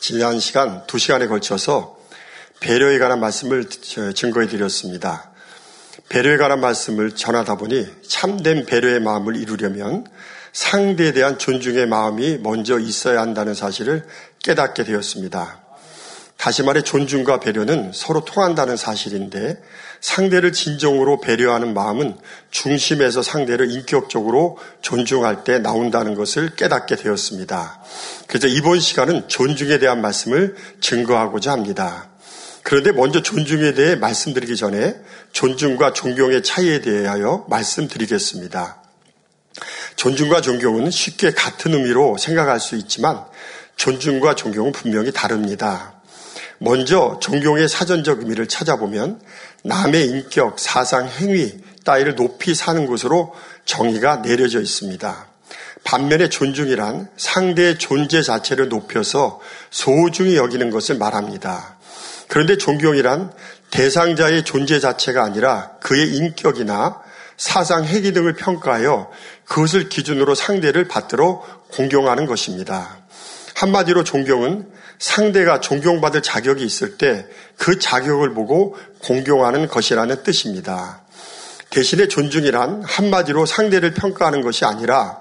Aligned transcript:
지난 0.00 0.38
시간 0.40 0.86
두 0.86 0.98
시간에 0.98 1.26
걸쳐서 1.26 1.98
배려에 2.60 2.98
관한 2.98 3.20
말씀을 3.20 3.68
증거해 4.14 4.48
드렸습니다. 4.48 5.30
배려에 6.08 6.36
관한 6.36 6.60
말씀을 6.60 7.12
전하다 7.12 7.56
보니 7.56 7.86
참된 8.06 8.64
배려의 8.66 9.00
마음을 9.00 9.36
이루려면 9.36 10.06
상대에 10.52 11.12
대한 11.12 11.38
존중의 11.38 11.86
마음이 11.86 12.38
먼저 12.38 12.78
있어야 12.78 13.20
한다는 13.20 13.54
사실을 13.54 14.06
깨닫게 14.42 14.84
되었습니다. 14.84 15.67
다시 16.38 16.62
말해 16.62 16.82
존중과 16.82 17.40
배려는 17.40 17.90
서로 17.92 18.24
통한다는 18.24 18.76
사실인데 18.76 19.60
상대를 20.00 20.52
진정으로 20.52 21.20
배려하는 21.20 21.74
마음은 21.74 22.16
중심에서 22.52 23.22
상대를 23.22 23.72
인격적으로 23.72 24.56
존중할 24.80 25.42
때 25.42 25.58
나온다는 25.58 26.14
것을 26.14 26.54
깨닫게 26.54 26.94
되었습니다. 26.94 27.82
그래서 28.28 28.46
이번 28.46 28.78
시간은 28.78 29.28
존중에 29.28 29.78
대한 29.78 30.00
말씀을 30.00 30.54
증거하고자 30.80 31.50
합니다. 31.50 32.08
그런데 32.62 32.92
먼저 32.92 33.20
존중에 33.20 33.74
대해 33.74 33.96
말씀드리기 33.96 34.56
전에 34.56 34.94
존중과 35.32 35.92
존경의 35.92 36.44
차이에 36.44 36.82
대하여 36.82 37.46
말씀드리겠습니다. 37.48 38.80
존중과 39.96 40.40
존경은 40.42 40.92
쉽게 40.92 41.32
같은 41.32 41.74
의미로 41.74 42.16
생각할 42.16 42.60
수 42.60 42.76
있지만 42.76 43.24
존중과 43.74 44.36
존경은 44.36 44.70
분명히 44.70 45.10
다릅니다. 45.12 45.97
먼저 46.58 47.18
존경의 47.20 47.68
사전적 47.68 48.20
의미를 48.20 48.46
찾아보면 48.46 49.20
남의 49.64 50.06
인격, 50.06 50.58
사상, 50.58 51.08
행위 51.08 51.58
따위를 51.84 52.14
높이 52.14 52.54
사는 52.54 52.86
것으로 52.86 53.34
정의가 53.64 54.22
내려져 54.22 54.60
있습니다. 54.60 55.26
반면에 55.84 56.28
존중이란 56.28 57.08
상대의 57.16 57.78
존재 57.78 58.22
자체를 58.22 58.68
높여서 58.68 59.40
소중히 59.70 60.36
여기는 60.36 60.70
것을 60.70 60.98
말합니다. 60.98 61.78
그런데 62.26 62.58
존경이란 62.58 63.32
대상자의 63.70 64.44
존재 64.44 64.80
자체가 64.80 65.22
아니라 65.24 65.70
그의 65.80 66.14
인격이나 66.14 67.00
사상, 67.36 67.84
행위 67.84 68.12
등을 68.12 68.34
평가하여 68.34 69.10
그것을 69.44 69.88
기준으로 69.88 70.34
상대를 70.34 70.88
받들어 70.88 71.42
공경하는 71.72 72.26
것입니다. 72.26 72.98
한마디로 73.54 74.04
존경은 74.04 74.68
상대가 74.98 75.60
존경받을 75.60 76.22
자격이 76.22 76.64
있을 76.64 76.98
때 76.98 77.26
그 77.58 77.78
자격을 77.78 78.32
보고 78.32 78.76
공경하는 79.00 79.68
것이라는 79.68 80.22
뜻입니다. 80.22 81.02
대신에 81.70 82.08
존중이란 82.08 82.82
한마디로 82.84 83.44
상대를 83.44 83.92
평가하는 83.92 84.40
것이 84.40 84.64
아니라 84.64 85.20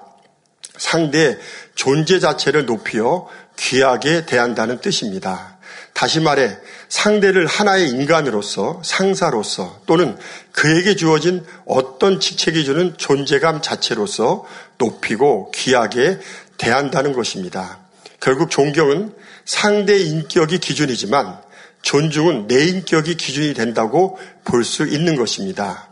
상대의 0.77 1.37
존재 1.75 2.19
자체를 2.19 2.65
높여 2.65 3.27
귀하게 3.57 4.25
대한다는 4.25 4.79
뜻입니다. 4.79 5.57
다시 5.93 6.19
말해 6.19 6.57
상대를 6.89 7.47
하나의 7.47 7.89
인간으로서 7.89 8.81
상사로서 8.85 9.81
또는 9.87 10.15
그에게 10.51 10.95
주어진 10.95 11.43
어떤 11.65 12.19
직책이 12.19 12.63
주는 12.63 12.95
존재감 12.97 13.61
자체로서 13.63 14.45
높이고 14.77 15.51
귀하게 15.51 16.19
대한다는 16.57 17.13
것입니다. 17.13 17.79
결국 18.19 18.51
존경은 18.51 19.13
상대 19.47 19.97
인격이 19.97 20.59
기준이지만 20.59 21.39
존중은 21.81 22.47
내 22.47 22.65
인격이 22.65 23.15
기준이 23.15 23.53
된다고 23.53 24.19
볼 24.43 24.63
수 24.65 24.85
있는 24.85 25.15
것입니다. 25.15 25.87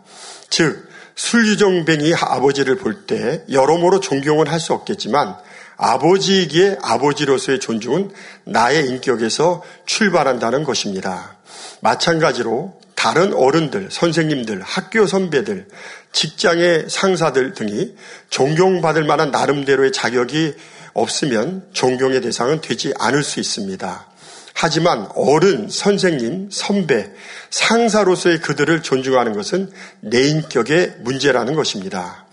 즉, 0.49 0.87
술유정뱅이 1.15 2.13
아버지를 2.13 2.75
볼 2.77 3.07
때 3.07 3.43
여러모로 3.49 4.01
존경은 4.01 4.47
할 4.47 4.59
수 4.59 4.73
없겠지만 4.73 5.35
아버지이기에 5.77 6.79
아버지로서의 6.81 7.59
존중은 7.59 8.11
나의 8.43 8.87
인격에서 8.89 9.63
출발한다는 9.85 10.63
것입니다. 10.65 11.37
마찬가지로 11.79 12.79
다른 12.95 13.33
어른들, 13.33 13.89
선생님들, 13.91 14.61
학교 14.63 15.05
선배들, 15.05 15.67
직장의 16.11 16.85
상사들 16.89 17.53
등이 17.53 17.95
존경받을 18.29 19.03
만한 19.03 19.31
나름대로의 19.31 19.91
자격이 19.93 20.55
없으면 20.95 21.67
존경의 21.73 22.21
대상은 22.21 22.61
되지 22.61 22.93
않을 22.97 23.21
수 23.21 23.39
있습니다. 23.39 24.07
하지만 24.55 25.09
어른, 25.15 25.69
선생님, 25.69 26.49
선배, 26.49 27.11
상사로서의 27.49 28.39
그들을 28.39 28.81
존중하는 28.81 29.33
것은 29.33 29.69
내 29.99 30.27
인격의 30.29 30.95
문제라는 31.01 31.55
것입니다. 31.55 32.25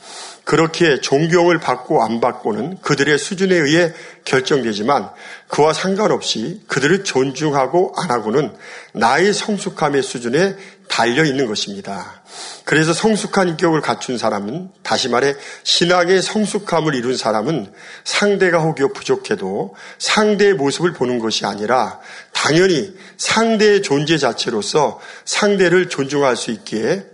그렇게 0.44 1.00
존경을 1.00 1.58
받고 1.58 2.02
안 2.02 2.20
받고는 2.20 2.78
그들의 2.80 3.18
수준에 3.18 3.56
의해 3.56 3.92
결정되지만 4.24 5.10
그와 5.48 5.72
상관없이 5.72 6.60
그들을 6.66 7.04
존중하고 7.04 7.94
안 7.96 8.10
하고는 8.10 8.52
나의 8.92 9.32
성숙함의 9.32 10.02
수준에 10.02 10.56
달려 10.92 11.24
있는 11.24 11.46
것입니다. 11.46 12.22
그래서 12.66 12.92
성숙한 12.92 13.48
인격을 13.48 13.80
갖춘 13.80 14.18
사람은 14.18 14.68
다시 14.82 15.08
말해 15.08 15.34
신앙의 15.62 16.20
성숙함을 16.20 16.94
이룬 16.94 17.16
사람은 17.16 17.72
상대가 18.04 18.58
혹여 18.58 18.88
부족해도 18.92 19.74
상대의 19.98 20.52
모습을 20.52 20.92
보는 20.92 21.18
것이 21.18 21.46
아니라 21.46 21.98
당연히 22.34 22.94
상대의 23.16 23.80
존재 23.80 24.18
자체로서 24.18 25.00
상대를 25.24 25.88
존중할 25.88 26.36
수 26.36 26.50
있기에 26.50 27.06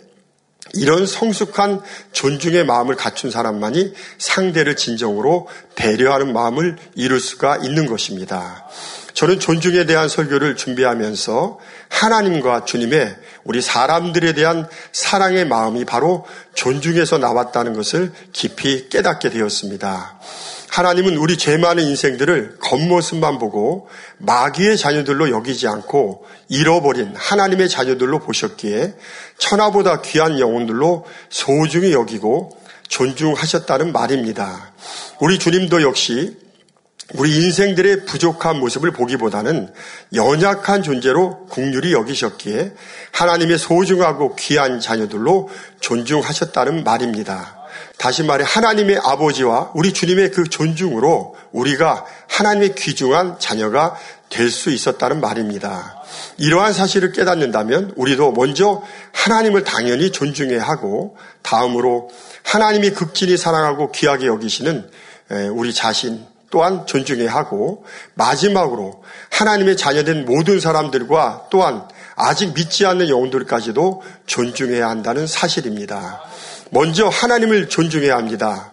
이런 0.74 1.06
성숙한 1.06 1.80
존중의 2.10 2.64
마음을 2.64 2.96
갖춘 2.96 3.30
사람만이 3.30 3.94
상대를 4.18 4.74
진정으로 4.74 5.46
배려하는 5.76 6.32
마음을 6.32 6.76
이룰 6.96 7.20
수가 7.20 7.58
있는 7.58 7.86
것입니다. 7.86 8.66
저는 9.14 9.40
존중에 9.40 9.84
대한 9.84 10.08
설교를 10.08 10.56
준비하면서 10.56 11.58
하나님과 11.88 12.66
주님의 12.66 13.16
우리 13.48 13.62
사람들에 13.62 14.34
대한 14.34 14.68
사랑의 14.92 15.46
마음이 15.46 15.86
바로 15.86 16.26
존중에서 16.52 17.16
나왔다는 17.16 17.72
것을 17.72 18.12
깊이 18.34 18.90
깨닫게 18.90 19.30
되었습니다. 19.30 20.20
하나님은 20.68 21.16
우리 21.16 21.38
죄 21.38 21.56
많은 21.56 21.82
인생들을 21.82 22.58
겉모습만 22.60 23.38
보고 23.38 23.88
마귀의 24.18 24.76
자녀들로 24.76 25.30
여기지 25.30 25.66
않고 25.66 26.26
잃어버린 26.50 27.14
하나님의 27.16 27.70
자녀들로 27.70 28.18
보셨기에 28.18 28.92
천하보다 29.38 30.02
귀한 30.02 30.38
영혼들로 30.38 31.06
소중히 31.30 31.92
여기고 31.92 32.50
존중하셨다는 32.88 33.92
말입니다. 33.92 34.72
우리 35.20 35.38
주님도 35.38 35.80
역시 35.80 36.36
우리 37.14 37.36
인생들의 37.36 38.04
부족한 38.04 38.60
모습을 38.60 38.90
보기보다는 38.92 39.72
연약한 40.14 40.82
존재로 40.82 41.46
국률이 41.46 41.92
여기셨기에 41.94 42.74
하나님의 43.12 43.56
소중하고 43.56 44.36
귀한 44.36 44.78
자녀들로 44.78 45.48
존중하셨다는 45.80 46.84
말입니다. 46.84 47.56
다시 47.96 48.22
말해 48.22 48.44
하나님의 48.46 48.98
아버지와 49.02 49.72
우리 49.74 49.92
주님의 49.92 50.32
그 50.32 50.44
존중으로 50.44 51.36
우리가 51.52 52.04
하나님의 52.28 52.74
귀중한 52.74 53.38
자녀가 53.38 53.96
될 54.28 54.50
수 54.50 54.70
있었다는 54.70 55.22
말입니다. 55.22 56.02
이러한 56.36 56.74
사실을 56.74 57.12
깨닫는다면 57.12 57.94
우리도 57.96 58.32
먼저 58.32 58.82
하나님을 59.12 59.64
당연히 59.64 60.12
존중해야 60.12 60.62
하고 60.62 61.16
다음으로 61.40 62.10
하나님이 62.44 62.90
극진히 62.90 63.38
사랑하고 63.38 63.90
귀하게 63.92 64.26
여기시는 64.26 64.90
우리 65.52 65.72
자신 65.72 66.26
또한 66.50 66.86
존중해야 66.86 67.32
하고 67.32 67.84
마지막으로 68.14 69.02
하나님의 69.30 69.76
자녀된 69.76 70.24
모든 70.24 70.60
사람들과 70.60 71.48
또한 71.50 71.86
아직 72.16 72.54
믿지 72.54 72.86
않는 72.86 73.08
영혼들까지도 73.08 74.02
존중해야 74.26 74.88
한다는 74.88 75.26
사실입니다. 75.26 76.22
먼저 76.70 77.08
하나님을 77.08 77.68
존중해야 77.68 78.16
합니다. 78.16 78.72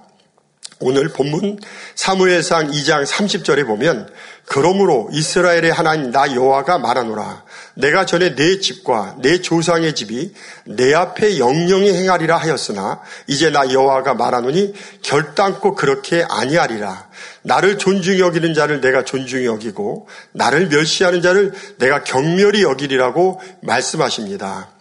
오늘 0.79 1.07
본문 1.07 1.59
사무엘상 1.95 2.71
2장 2.71 3.05
30절에 3.05 3.65
보면 3.65 4.09
그러므로 4.45 5.07
이스라엘의 5.13 5.71
하나님 5.71 6.11
나 6.11 6.35
여호와가 6.35 6.79
말하노라 6.79 7.45
내가 7.75 8.05
전에 8.05 8.35
내 8.35 8.59
집과 8.59 9.15
내 9.21 9.41
조상의 9.41 9.95
집이 9.95 10.33
내 10.65 10.93
앞에 10.93 11.39
영영히 11.39 11.93
행하리라 11.93 12.35
하였으나 12.37 12.99
이제 13.27 13.49
나 13.49 13.71
여호와가 13.71 14.15
말하노니 14.15 14.73
결단코 15.01 15.75
그렇게 15.75 16.25
아니하리라 16.27 17.07
나를 17.41 17.77
존중히 17.77 18.19
여기는 18.19 18.53
자를 18.53 18.81
내가 18.81 19.05
존중히 19.05 19.45
여기고 19.45 20.07
나를 20.33 20.67
멸시하는 20.67 21.21
자를 21.21 21.53
내가 21.77 22.03
경멸히 22.03 22.63
여기리라고 22.63 23.41
말씀하십니다. 23.61 24.74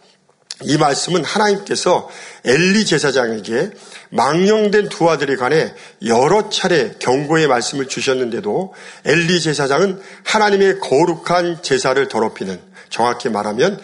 이 0.62 0.76
말씀은 0.78 1.24
하나님께서 1.24 2.08
엘리 2.44 2.86
제사장에게 2.86 3.70
망령된 4.10 4.88
두 4.88 5.10
아들에 5.10 5.34
관해 5.34 5.74
여러 6.06 6.48
차례 6.48 6.92
경고의 6.98 7.48
말씀을 7.48 7.88
주셨는데도 7.88 8.72
엘리 9.04 9.40
제사장은 9.40 10.00
하나님의 10.24 10.78
거룩한 10.78 11.62
제사를 11.62 12.06
더럽히는 12.08 12.60
정확히 12.88 13.28
말하면 13.28 13.80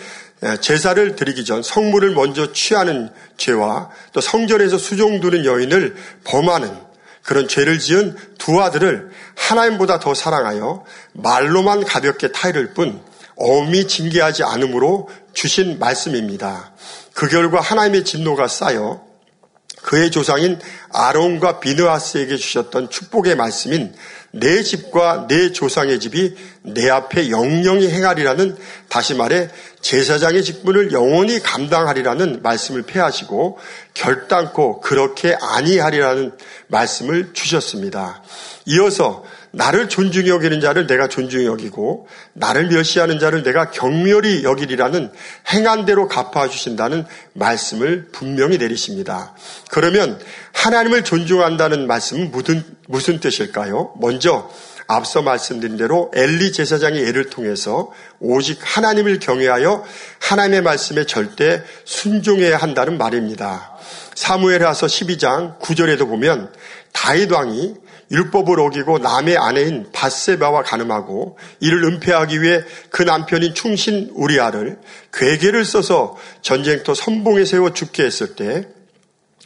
제사를 0.61 1.17
드리기 1.17 1.45
전 1.45 1.63
성물을 1.63 2.13
먼저 2.13 2.53
취하는 2.53 3.11
죄와 3.37 3.91
또 4.13 4.21
성전에서 4.21 4.79
수종 4.79 5.21
두는 5.21 5.45
여인을 5.45 5.97
범하는 6.25 6.73
그런 7.23 7.49
죄를 7.49 7.79
지은 7.79 8.17
두 8.39 8.63
아들을 8.63 9.11
하나님보다 9.35 9.99
더 9.99 10.15
사랑하여 10.15 10.85
말로만 11.13 11.85
가볍게 11.85 12.33
타이를 12.33 12.73
뿐 12.73 13.01
엄히 13.37 13.87
징계하지 13.87 14.45
않으므로 14.45 15.09
주신 15.33 15.79
말씀입니다. 15.79 16.73
그 17.15 17.29
결과 17.29 17.61
하나님의 17.61 18.05
진노가 18.05 18.49
쌓여 18.49 19.11
그의 19.83 20.11
조상인 20.11 20.59
아론과 20.93 21.61
비느하스에게 21.61 22.37
주셨던 22.37 22.91
축복의 22.91 23.37
말씀인 23.37 23.95
내 24.33 24.63
집과 24.63 25.27
내 25.27 25.53
조상의 25.53 25.99
집이 25.99 26.37
내 26.63 26.89
앞에 26.89 27.31
영영히 27.31 27.89
행하리라는 27.89 28.57
다시 28.89 29.15
말해 29.15 29.49
제사장의 29.81 30.45
직분을 30.45 30.93
영원히 30.93 31.41
감당하리라는 31.41 32.41
말씀을 32.43 32.83
폐하시고 32.83 33.59
결단코 33.95 34.81
그렇게 34.81 35.37
아니하리라는 35.41 36.33
말씀을 36.69 37.33
주셨습니다. 37.33 38.23
이어서 38.67 39.25
나를 39.53 39.89
존중히 39.89 40.29
여기는 40.31 40.61
자를 40.61 40.87
내가 40.87 41.09
존중히 41.09 41.47
여기고 41.47 42.07
나를 42.35 42.69
멸시하는 42.69 43.19
자를 43.19 43.43
내가 43.43 43.71
경멸히 43.71 44.45
여기리라는 44.45 45.11
행한 45.53 45.85
대로 45.87 46.07
갚아주신다는 46.09 47.05
말씀을 47.33 48.09
분명히 48.13 48.59
내리십니다. 48.59 49.35
그러면 49.71 50.21
하나님을 50.53 51.05
존중한다는 51.05 51.87
말씀은 51.87 52.31
무슨, 52.31 52.65
무슨 52.87 53.19
뜻일까요? 53.19 53.95
먼저 54.01 54.51
앞서 54.87 55.23
말씀드린 55.23 55.77
대로 55.77 56.11
엘리 56.15 56.51
제사장의 56.51 57.05
예를 57.05 57.31
통해서 57.31 57.93
오직 58.19 58.59
하나님을 58.61 59.21
경외하여 59.21 59.85
하나님의 60.19 60.63
말씀에 60.63 61.07
절대 61.07 61.63
순종해야 61.85 62.57
한다는 62.57 62.99
말입니다. 62.99 63.77
사무엘하서 64.15 64.87
12장 64.87 65.59
9절에도 65.61 66.09
보면 66.09 66.53
다윗 66.93 67.31
왕이 67.31 67.75
율법을 68.11 68.59
어기고 68.59 68.99
남의 68.99 69.37
아내인 69.37 69.87
바세바와 69.93 70.65
가늠하고 70.65 71.39
이를 71.61 71.85
은폐하기 71.85 72.43
위해 72.43 72.63
그 72.91 73.03
남편인 73.03 73.55
충신 73.55 74.11
우리아를 74.15 74.79
괴계를 75.13 75.65
써서 75.65 76.17
전쟁터 76.43 76.95
선봉에 76.95 77.45
세워 77.45 77.73
죽게 77.73 78.05
했을 78.05 78.35
때 78.35 78.67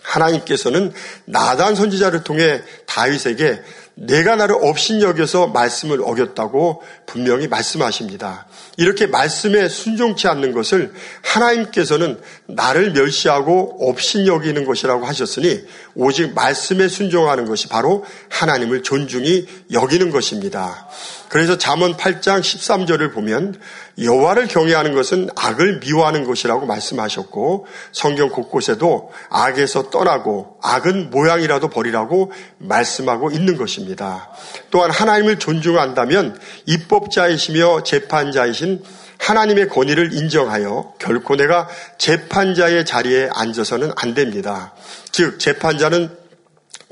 하나님께서는 0.03 0.93
나단 1.25 1.75
선지자를 1.75 2.25
통해 2.25 2.63
다윗에게 2.87 3.63
내가 3.97 4.35
나를 4.35 4.57
업신 4.61 5.01
여겨서 5.01 5.47
말씀을 5.49 6.01
어겼다고 6.03 6.83
분명히 7.07 7.47
말씀하십니다. 7.47 8.47
이렇게 8.77 9.07
말씀에 9.07 9.69
순종치 9.69 10.27
않는 10.27 10.53
것을 10.53 10.93
하나님께서는 11.23 12.19
나를 12.47 12.93
멸시하고 12.93 13.89
업신 13.89 14.27
여기는 14.27 14.65
것이라고 14.65 15.07
하셨으니 15.07 15.65
오직 15.95 16.35
말씀에 16.35 16.89
순종하는 16.89 17.47
것이 17.47 17.69
바로 17.69 18.05
하나님을 18.31 18.83
존중히 18.83 19.47
여기는 19.73 20.11
것입니다. 20.11 20.89
그래서 21.35 21.59
잠언 21.59 21.97
8장 21.97 22.39
13절을 22.39 23.13
보면 23.13 23.57
여호와를 24.01 24.47
경외하는 24.47 24.95
것은 24.95 25.29
악을 25.35 25.81
미워하는 25.81 26.23
것이라고 26.23 26.65
말씀하셨고 26.65 27.67
성경 27.91 28.29
곳곳에도 28.29 29.11
악에서 29.31 29.91
떠나고 29.91 30.59
악은 30.63 31.11
모양이라도 31.11 31.71
버리라고 31.71 32.31
말씀하고 32.59 33.33
있는 33.33 33.57
것입니다. 33.57 34.31
또한 34.71 34.93
하나님을 34.93 35.41
존중한다면 35.41 36.39
입법자이시며 36.67 37.83
재판자이신 37.83 38.85
하나님의 39.19 39.71
권위를 39.71 40.13
인정하여 40.13 40.93
결코 41.01 41.35
내가 41.35 41.69
재판자의 41.99 42.85
자리에 42.85 43.29
앉아서는 43.33 43.91
안 43.97 44.15
됩니다. 44.15 44.73
즉 45.11 45.41
재판자는 45.41 46.17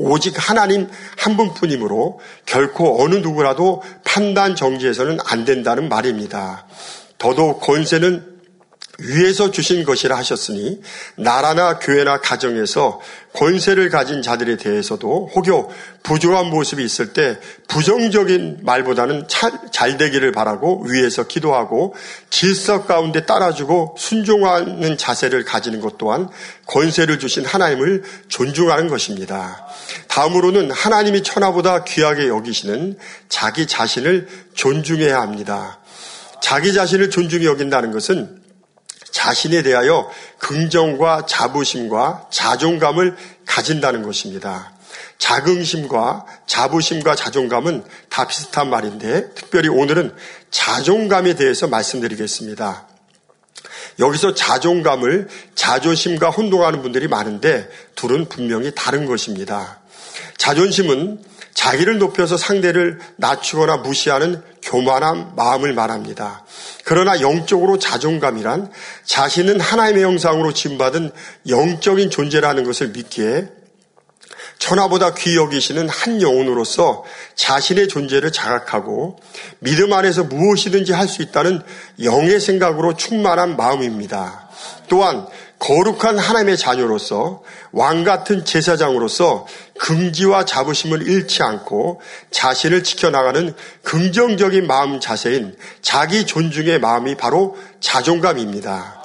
오직 0.02 0.34
하나님 0.36 0.88
한 1.16 1.36
분뿐이므로 1.36 2.20
결코 2.44 3.02
어느 3.02 3.16
누구라도 3.16 3.82
판단 4.04 4.56
정지해서는 4.56 5.18
안 5.24 5.44
된다는 5.44 5.88
말입니다. 5.88 6.66
더더욱 7.18 7.60
권세는 7.60 8.31
위에서 8.98 9.50
주신 9.50 9.84
것이라 9.84 10.16
하셨으니 10.18 10.80
나라나 11.16 11.78
교회나 11.78 12.20
가정에서 12.20 13.00
권세를 13.32 13.88
가진 13.88 14.20
자들에 14.20 14.56
대해서도 14.58 15.30
혹여 15.34 15.70
부족한 16.02 16.50
모습이 16.50 16.84
있을 16.84 17.14
때 17.14 17.38
부정적인 17.68 18.58
말보다는 18.62 19.26
잘 19.28 19.96
되기를 19.96 20.32
바라고 20.32 20.84
위에서 20.86 21.26
기도하고 21.26 21.94
질서 22.28 22.84
가운데 22.84 23.24
따라주고 23.24 23.96
순종하는 23.98 24.98
자세를 24.98 25.44
가지는 25.44 25.80
것 25.80 25.96
또한 25.96 26.28
권세를 26.66 27.18
주신 27.18 27.46
하나님을 27.46 28.02
존중하는 28.28 28.88
것입니다. 28.88 29.66
다음으로는 30.08 30.70
하나님이 30.70 31.22
천하보다 31.22 31.84
귀하게 31.84 32.28
여기시는 32.28 32.98
자기 33.30 33.66
자신을 33.66 34.28
존중해야 34.54 35.18
합니다. 35.18 35.78
자기 36.42 36.74
자신을 36.74 37.08
존중해 37.08 37.46
여긴다는 37.46 37.92
것은 37.92 38.41
자신에 39.12 39.62
대하여 39.62 40.10
긍정과 40.38 41.26
자부심과 41.26 42.28
자존감을 42.30 43.16
가진다는 43.46 44.02
것입니다. 44.02 44.72
자긍심과 45.18 46.26
자부심과 46.46 47.14
자존감은 47.14 47.84
다 48.08 48.26
비슷한 48.26 48.68
말인데 48.70 49.30
특별히 49.34 49.68
오늘은 49.68 50.12
자존감에 50.50 51.34
대해서 51.36 51.68
말씀드리겠습니다. 51.68 52.88
여기서 54.00 54.34
자존감을 54.34 55.28
자존심과 55.54 56.30
혼동하는 56.30 56.82
분들이 56.82 57.06
많은데 57.06 57.68
둘은 57.94 58.28
분명히 58.28 58.72
다른 58.74 59.06
것입니다. 59.06 59.78
자존심은 60.38 61.22
자기를 61.54 61.98
높여서 61.98 62.36
상대를 62.36 62.98
낮추거나 63.16 63.76
무시하는 63.78 64.42
교만한 64.62 65.36
마음을 65.36 65.72
말합니다. 65.74 66.44
그러나 66.84 67.20
영적으로 67.20 67.78
자존감이란 67.78 68.70
자신은 69.04 69.60
하나님의 69.60 70.02
형상으로 70.04 70.52
지음받은 70.52 71.10
영적인 71.48 72.10
존재라는 72.10 72.64
것을 72.64 72.88
믿기에 72.88 73.48
천하보다 74.58 75.14
귀 75.14 75.36
여기시는 75.36 75.88
한 75.88 76.22
영혼으로서 76.22 77.04
자신의 77.34 77.88
존재를 77.88 78.30
자각하고 78.30 79.18
믿음 79.58 79.92
안에서 79.92 80.24
무엇이든지 80.24 80.92
할 80.92 81.08
수 81.08 81.22
있다는 81.22 81.62
영의 82.02 82.40
생각으로 82.40 82.96
충만한 82.96 83.56
마음입니다. 83.56 84.48
또한 84.88 85.26
거룩한 85.62 86.18
하나님의 86.18 86.58
자녀로서 86.58 87.42
왕 87.70 88.02
같은 88.02 88.44
제사장으로서 88.44 89.46
긍지와 89.78 90.44
자부심을 90.44 91.06
잃지 91.06 91.44
않고 91.44 92.00
자신을 92.32 92.82
지켜나가는 92.82 93.54
긍정적인 93.84 94.66
마음 94.66 94.98
자세인 94.98 95.56
자기 95.80 96.26
존중의 96.26 96.80
마음이 96.80 97.14
바로 97.14 97.56
자존감입니다. 97.78 99.00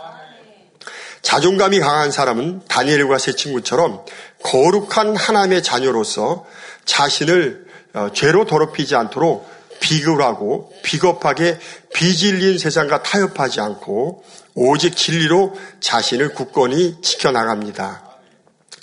자존감이 1.22 1.80
강한 1.80 2.10
사람은 2.10 2.62
다니엘과 2.68 3.20
세 3.20 3.34
친구처럼 3.34 4.04
거룩한 4.42 5.16
하나님의 5.16 5.62
자녀로서 5.62 6.46
자신을 6.86 7.68
어, 7.94 8.10
죄로 8.14 8.46
더럽히지 8.46 8.96
않도록 8.96 9.48
비굴하고 9.80 10.74
비겁하게 10.82 11.60
비질린 11.94 12.58
세상과 12.58 13.04
타협하지 13.04 13.62
않고 13.62 14.24
오직 14.60 14.98
진리로 14.98 15.56
자신을 15.80 16.34
굳건히 16.34 17.00
지켜나갑니다. 17.04 18.04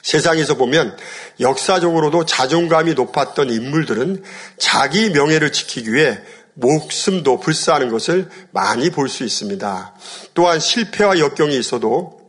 세상에서 0.03 0.55
보면 0.55 0.97
역사적으로도 1.41 2.27
자존감이 2.27 2.95
높았던 2.95 3.51
인물들은 3.51 4.23
자기 4.57 5.11
명예를 5.11 5.51
지키기 5.51 5.93
위해 5.93 6.21
목숨도 6.53 7.41
불사하는 7.41 7.89
것을 7.91 8.31
많이 8.53 8.91
볼 8.91 9.09
수 9.09 9.25
있습니다. 9.25 9.95
또한 10.35 10.61
실패와 10.61 11.19
역경이 11.19 11.59
있어도 11.59 12.21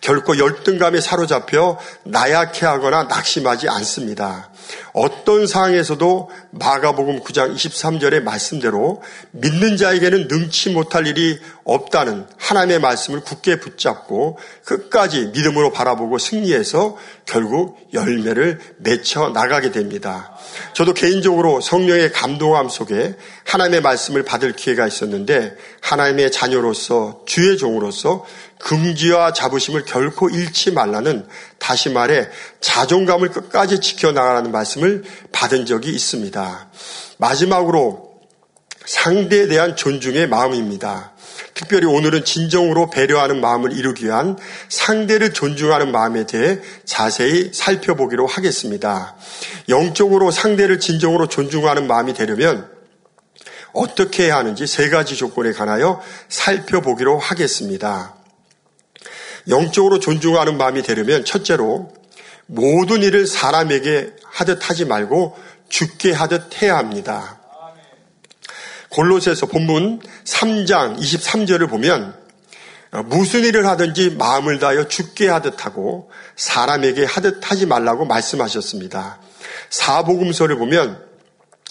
결코 0.00 0.38
열등감에 0.38 1.02
사로잡혀 1.02 1.78
나약해하거나 2.04 3.02
낙심하지 3.04 3.68
않습니다. 3.68 4.50
어떤 4.92 5.46
상황에서도 5.46 6.30
마가복음 6.50 7.20
9장 7.20 7.54
23절의 7.54 8.22
말씀대로 8.22 9.02
믿는 9.32 9.76
자에게는 9.76 10.28
능치 10.28 10.70
못할 10.70 11.06
일이 11.06 11.38
없다는 11.64 12.26
하나님의 12.38 12.80
말씀을 12.80 13.20
굳게 13.20 13.58
붙잡고 13.60 14.38
끝까지 14.64 15.26
믿음으로 15.26 15.72
바라보고 15.72 16.18
승리해서 16.18 16.96
결국 17.24 17.76
열매를 17.92 18.60
맺혀 18.78 19.30
나가게 19.30 19.72
됩니다. 19.72 20.36
저도 20.74 20.94
개인적으로 20.94 21.60
성령의 21.60 22.12
감동함 22.12 22.68
속에 22.68 23.16
하나님의 23.44 23.80
말씀을 23.82 24.22
받을 24.22 24.52
기회가 24.52 24.86
있었는데 24.86 25.56
하나님의 25.80 26.30
자녀로서 26.30 27.22
주의 27.26 27.58
종으로서 27.58 28.24
금지와 28.58 29.32
자부심을 29.32 29.84
결코 29.84 30.28
잃지 30.28 30.72
말라는 30.72 31.26
다시 31.58 31.90
말해 31.90 32.28
자존감을 32.60 33.30
끝까지 33.30 33.80
지켜나가라는 33.80 34.50
말씀을 34.50 35.04
받은 35.32 35.66
적이 35.66 35.90
있습니다. 35.90 36.68
마지막으로 37.18 38.06
상대에 38.84 39.48
대한 39.48 39.76
존중의 39.76 40.28
마음입니다. 40.28 41.12
특별히 41.54 41.86
오늘은 41.86 42.24
진정으로 42.24 42.90
배려하는 42.90 43.40
마음을 43.40 43.72
이루기 43.72 44.06
위한 44.06 44.36
상대를 44.68 45.32
존중하는 45.32 45.90
마음에 45.90 46.26
대해 46.26 46.58
자세히 46.84 47.50
살펴보기로 47.52 48.26
하겠습니다. 48.26 49.16
영적으로 49.68 50.30
상대를 50.30 50.80
진정으로 50.80 51.28
존중하는 51.28 51.86
마음이 51.86 52.14
되려면 52.14 52.70
어떻게 53.72 54.24
해야 54.24 54.36
하는지 54.36 54.66
세 54.66 54.88
가지 54.88 55.16
조건에 55.16 55.52
관하여 55.52 56.00
살펴보기로 56.28 57.18
하겠습니다. 57.18 58.14
영적으로 59.48 59.98
존중하는 60.00 60.56
마음이 60.56 60.82
되려면 60.82 61.24
첫째로 61.24 61.92
모든 62.46 63.02
일을 63.02 63.26
사람에게 63.26 64.12
하듯 64.24 64.68
하지 64.68 64.84
말고 64.84 65.36
죽게 65.68 66.12
하듯 66.12 66.62
해야 66.62 66.78
합니다. 66.78 67.40
골로새서 68.90 69.46
본문 69.46 70.00
3장 70.24 70.98
23절을 70.98 71.68
보면 71.68 72.14
무슨 73.06 73.44
일을 73.44 73.66
하든지 73.66 74.10
마음을 74.10 74.58
다하여 74.58 74.88
죽게 74.88 75.28
하듯 75.28 75.66
하고 75.66 76.10
사람에게 76.36 77.04
하듯 77.04 77.50
하지 77.50 77.66
말라고 77.66 78.04
말씀하셨습니다. 78.04 79.18
사복음서를 79.70 80.56
보면 80.56 81.05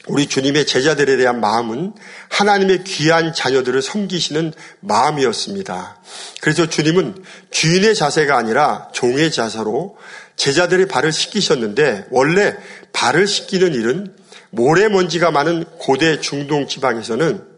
우리 0.08 0.28
주님의 0.28 0.66
제자들에 0.66 1.18
대한 1.18 1.40
마음은 1.40 1.94
하나님의 2.30 2.84
귀한 2.84 3.34
자녀들을 3.34 3.82
섬기시는 3.82 4.54
마음이었습니다. 4.82 6.00
그래서 6.42 6.68
주님은 6.70 7.24
주인의 7.50 7.96
자세가 7.96 8.38
아니라 8.38 8.90
종의 8.94 9.32
자세로 9.32 9.98
제자들의 10.36 10.88
발을 10.88 11.12
씻기셨는데 11.12 12.08
원래 12.12 12.56
발을 12.94 13.26
씻기는 13.26 13.74
일은 13.74 14.16
모래먼지가 14.52 15.32
많은 15.32 15.66
고대 15.80 16.20
중동 16.20 16.68
지방에서는 16.68 17.56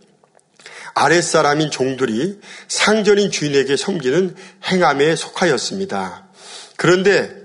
아랫사람인 0.95 1.69
종들이 1.69 2.39
상전인 2.67 3.29
주인에게 3.29 3.77
섬기는 3.77 4.35
행함에 4.65 5.15
속하였습니다. 5.15 6.27
그런데 6.75 7.35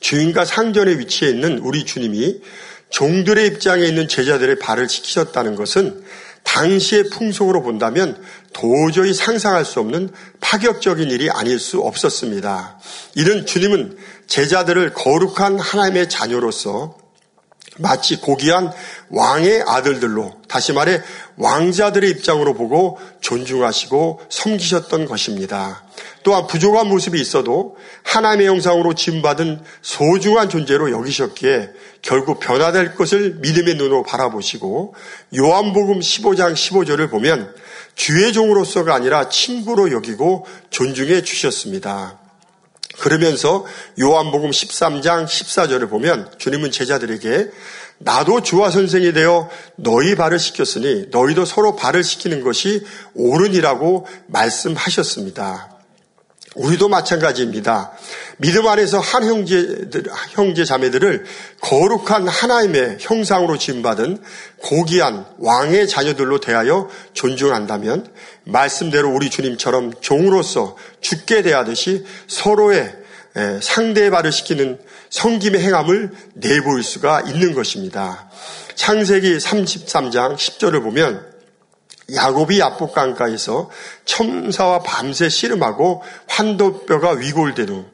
주인과 0.00 0.44
상전의 0.44 0.98
위치에 0.98 1.28
있는 1.28 1.58
우리 1.58 1.84
주님이 1.84 2.40
종들의 2.90 3.46
입장에 3.46 3.84
있는 3.84 4.08
제자들의 4.08 4.58
발을 4.58 4.88
지키셨다는 4.88 5.54
것은 5.56 6.02
당시의 6.42 7.10
풍속으로 7.10 7.62
본다면 7.62 8.20
도저히 8.52 9.12
상상할 9.12 9.64
수 9.64 9.80
없는 9.80 10.10
파격적인 10.40 11.10
일이 11.10 11.30
아닐 11.30 11.58
수 11.58 11.80
없었습니다. 11.80 12.78
이는 13.16 13.44
주님은 13.44 13.98
제자들을 14.26 14.94
거룩한 14.94 15.58
하나님의 15.58 16.08
자녀로서 16.08 16.96
마치 17.78 18.20
고귀한 18.20 18.72
왕의 19.08 19.64
아들들로 19.66 20.34
다시 20.48 20.72
말해 20.72 21.00
왕자들의 21.36 22.10
입장으로 22.10 22.54
보고 22.54 22.98
존중하시고 23.20 24.20
섬기셨던 24.28 25.06
것입니다. 25.06 25.82
또한 26.22 26.46
부족한 26.46 26.88
모습이 26.88 27.20
있어도 27.20 27.76
하나님의 28.04 28.46
영상으로 28.46 28.94
지음받은 28.94 29.62
소중한 29.82 30.48
존재로 30.48 30.90
여기셨기에 30.90 31.70
결국 32.02 32.40
변화될 32.40 32.94
것을 32.94 33.36
믿음의 33.40 33.76
눈으로 33.76 34.02
바라보시고 34.02 34.94
요한복음 35.36 36.00
15장 36.00 36.54
15절을 36.54 37.10
보면 37.10 37.54
주의 37.94 38.32
종으로서가 38.32 38.94
아니라 38.94 39.28
친구로 39.28 39.92
여기고 39.92 40.46
존중해 40.70 41.22
주셨습니다. 41.22 42.18
그러면서 42.98 43.64
요한복음 44.00 44.50
13장 44.50 45.26
14절을 45.26 45.88
보면 45.88 46.30
주님은 46.38 46.70
제자들에게 46.70 47.50
나도 47.98 48.42
주와 48.42 48.70
선생이 48.70 49.12
되어 49.12 49.48
너희 49.76 50.14
발을 50.14 50.38
씻겼으니 50.38 51.06
너희도 51.10 51.44
서로 51.44 51.76
발을 51.76 52.04
씻기는 52.04 52.42
것이 52.42 52.84
옳으니라고 53.14 54.06
말씀하셨습니다. 54.26 55.77
우리도 56.54 56.88
마찬가지입니다. 56.88 57.92
믿음 58.38 58.66
안에서 58.66 58.98
한 59.00 59.24
형제들, 59.24 60.04
형제 60.30 60.64
자매들을 60.64 61.24
거룩한 61.60 62.26
하나님의 62.26 62.96
형상으로 63.00 63.58
지음받은 63.58 64.22
고귀한 64.58 65.26
왕의 65.38 65.88
자녀들로 65.88 66.40
대하여 66.40 66.88
존중한다면 67.12 68.08
말씀대로 68.44 69.10
우리 69.10 69.30
주님처럼 69.30 69.92
종으로서 70.00 70.76
죽게 71.00 71.42
대하듯이 71.42 72.04
서로의 72.26 72.94
상대의 73.60 74.10
발을 74.10 74.32
시키는 74.32 74.80
성김의 75.10 75.60
행함을 75.62 76.10
내보일 76.34 76.82
수가 76.82 77.20
있는 77.22 77.54
것입니다. 77.54 78.28
창세기 78.74 79.36
33장 79.38 80.36
10절을 80.36 80.82
보면 80.82 81.27
야곱이 82.14 82.58
야복강가에서 82.60 83.70
첨사와 84.04 84.80
밤새 84.82 85.28
씨름하고 85.28 86.02
환도뼈가 86.26 87.12
위골된 87.12 87.68
후 87.68 87.84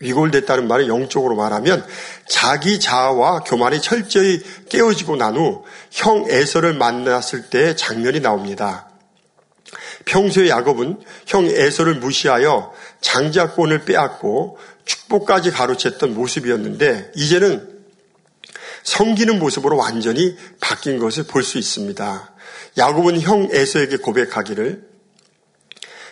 위골됐다는 0.00 0.68
말은 0.68 0.86
영적으로 0.86 1.34
말하면 1.34 1.84
자기 2.28 2.78
자아와 2.78 3.40
교만이 3.40 3.80
철저히 3.80 4.40
깨어지고 4.68 5.16
난 5.16 5.36
후 5.36 5.64
형 5.90 6.26
에서를 6.28 6.74
만났을 6.74 7.50
때의 7.50 7.76
장면이 7.76 8.20
나옵니다. 8.20 8.88
평소에 10.04 10.48
야곱은 10.48 11.00
형 11.26 11.44
에서를 11.46 11.96
무시하여 11.96 12.72
장자권을 13.00 13.84
빼앗고 13.84 14.58
축복까지 14.84 15.50
가로챘던 15.50 16.10
모습이었는데 16.10 17.12
이제는 17.16 17.77
섬기는 18.88 19.38
모습으로 19.38 19.76
완전히 19.76 20.34
바뀐 20.60 20.98
것을 20.98 21.24
볼 21.24 21.42
수 21.42 21.58
있습니다. 21.58 22.32
야곱은 22.78 23.20
형 23.20 23.48
에서에게 23.52 23.98
고백하기를 23.98 24.88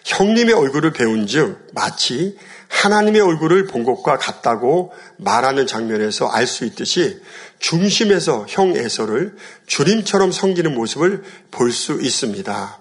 형님의 0.04 0.54
얼굴을 0.54 0.92
배운 0.92 1.26
즉 1.26 1.68
마치 1.72 2.36
하나님의 2.68 3.22
얼굴을 3.22 3.66
본 3.66 3.82
것과 3.82 4.18
같다고 4.18 4.92
말하는 5.16 5.66
장면에서 5.66 6.28
알 6.28 6.46
수 6.46 6.66
있듯이 6.66 7.20
중심에서 7.58 8.44
형 8.48 8.76
에서를 8.76 9.36
주님처럼 9.66 10.30
섬기는 10.30 10.74
모습을 10.74 11.22
볼 11.50 11.72
수 11.72 11.98
있습니다. 12.02 12.78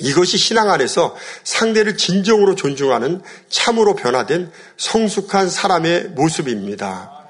이것이 0.00 0.38
신앙 0.38 0.70
안에서 0.70 1.14
상대를 1.44 1.98
진정으로 1.98 2.54
존중하는 2.54 3.20
참으로 3.50 3.94
변화된 3.94 4.50
성숙한 4.78 5.50
사람의 5.50 6.12
모습입니다. 6.14 7.21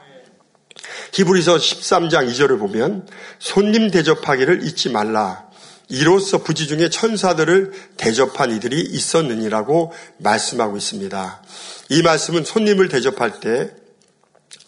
히브리서 1.12 1.56
13장 1.56 2.28
2절을 2.30 2.58
보면 2.58 3.06
손님 3.38 3.90
대접하기를 3.90 4.64
잊지 4.66 4.88
말라. 4.88 5.44
이로써 5.88 6.38
부지 6.38 6.66
중에 6.66 6.88
천사들을 6.88 7.72
대접한 7.98 8.50
이들이 8.50 8.80
있었느니라고 8.80 9.92
말씀하고 10.18 10.78
있습니다. 10.78 11.42
이 11.90 12.02
말씀은 12.02 12.44
손님을 12.44 12.88
대접할 12.88 13.40
때 13.40 13.70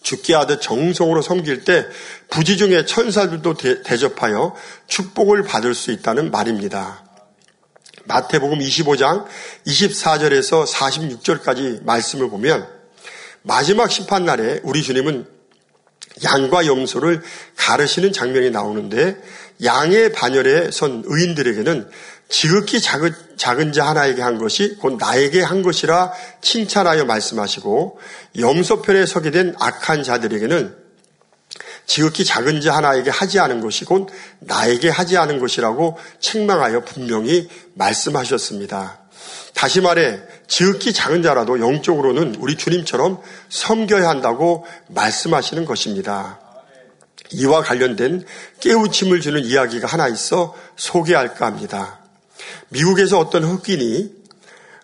죽게 0.03 0.35
하듯 0.35 0.61
정성으로 0.61 1.23
섬길 1.23 1.65
때 1.65 1.87
부지 2.29 2.59
중에 2.59 2.85
천사들도 2.85 3.55
대 3.55 3.97
접하여 3.97 4.55
축복을 4.87 5.45
받을 5.45 5.75
수 5.75 5.93
있다는 5.93 6.31
말입니다. 6.31 7.05
마태복음 8.05 8.59
25장 8.59 9.25
24절에서 9.67 10.67
46절까지 10.67 11.85
말씀을 11.85 12.29
보면 12.29 12.69
마지막 13.41 13.91
심판날에 13.91 14.61
우리 14.63 14.83
주님은 14.83 15.34
양과 16.23 16.67
염소를 16.67 17.23
가르시는 17.57 18.13
장면이 18.13 18.51
나오는데 18.51 19.17
양의 19.63 20.13
반열에 20.13 20.71
선 20.71 21.03
의인들에게는 21.07 21.89
지극히 22.29 22.81
작은, 22.81 23.13
작은 23.37 23.73
자 23.73 23.87
하나에게 23.87 24.23
한 24.23 24.39
것이 24.39 24.77
곧 24.77 24.97
나에게 24.99 25.43
한 25.43 25.63
것이라 25.63 26.13
칭찬하여 26.41 27.05
말씀하시고 27.05 27.99
염소편에 28.39 29.07
서게 29.07 29.31
된 29.31 29.55
악한 29.59 30.03
자들에게는 30.03 30.75
지극히 31.87 32.25
작은 32.25 32.61
자 32.61 32.77
하나에게 32.77 33.11
하지 33.11 33.39
않은 33.39 33.61
것이 33.61 33.85
곧 33.85 34.09
나에게 34.41 34.89
하지 34.89 35.17
않은 35.19 35.39
것이라고 35.39 35.99
책망하여 36.19 36.85
분명히 36.85 37.49
말씀하셨습니다. 37.75 39.04
다시 39.55 39.81
말해 39.81 40.21
지극히 40.47 40.93
작은 40.93 41.23
자라도 41.23 41.61
영적으로는 41.61 42.37
우리 42.39 42.57
주님처럼 42.57 43.21
섬겨야 43.49 44.09
한다고 44.09 44.67
말씀하시는 44.89 45.65
것입니다. 45.65 46.41
이와 47.31 47.63
관련된 47.63 48.25
깨우침을 48.61 49.21
주는 49.21 49.43
이야기가 49.43 49.87
하나 49.87 50.09
있어 50.09 50.55
소개할까 50.77 51.47
합니다. 51.47 52.01
미국에서 52.69 53.19
어떤 53.19 53.45
흑인이 53.45 54.25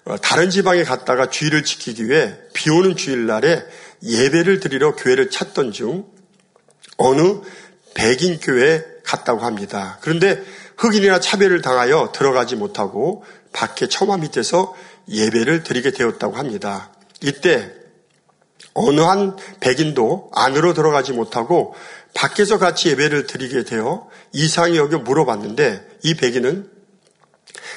어, 0.04 0.16
다른 0.16 0.48
지방에 0.48 0.82
갔다가 0.82 1.28
주의를 1.28 1.62
지키기 1.62 2.08
위해 2.08 2.34
비 2.54 2.70
오는 2.70 2.96
주일날에 2.96 3.62
예배를 4.02 4.60
드리러 4.60 4.96
교회를 4.96 5.30
찾던 5.30 5.72
중 5.72 6.06
어느 6.96 7.40
백인 7.94 8.40
교회에 8.40 8.82
갔다고 9.04 9.40
합니다. 9.40 9.98
그런데 10.00 10.42
흑인이나 10.78 11.20
차별을 11.20 11.60
당하여 11.60 12.12
들어가지 12.14 12.56
못하고 12.56 13.24
밖에 13.52 13.88
처마 13.88 14.18
밑에서 14.18 14.74
예배를 15.08 15.62
드리게 15.62 15.92
되었다고 15.92 16.36
합니다. 16.36 16.92
이때 17.20 17.72
어느 18.74 19.00
한 19.00 19.36
백인도 19.60 20.30
안으로 20.32 20.74
들어가지 20.74 21.12
못하고 21.12 21.74
밖에서 22.14 22.58
같이 22.58 22.88
예배를 22.90 23.26
드리게 23.26 23.64
되어 23.64 24.08
이상히 24.32 24.76
여겨 24.76 24.98
물어봤는데 24.98 25.98
이 26.02 26.14
백인은 26.14 26.70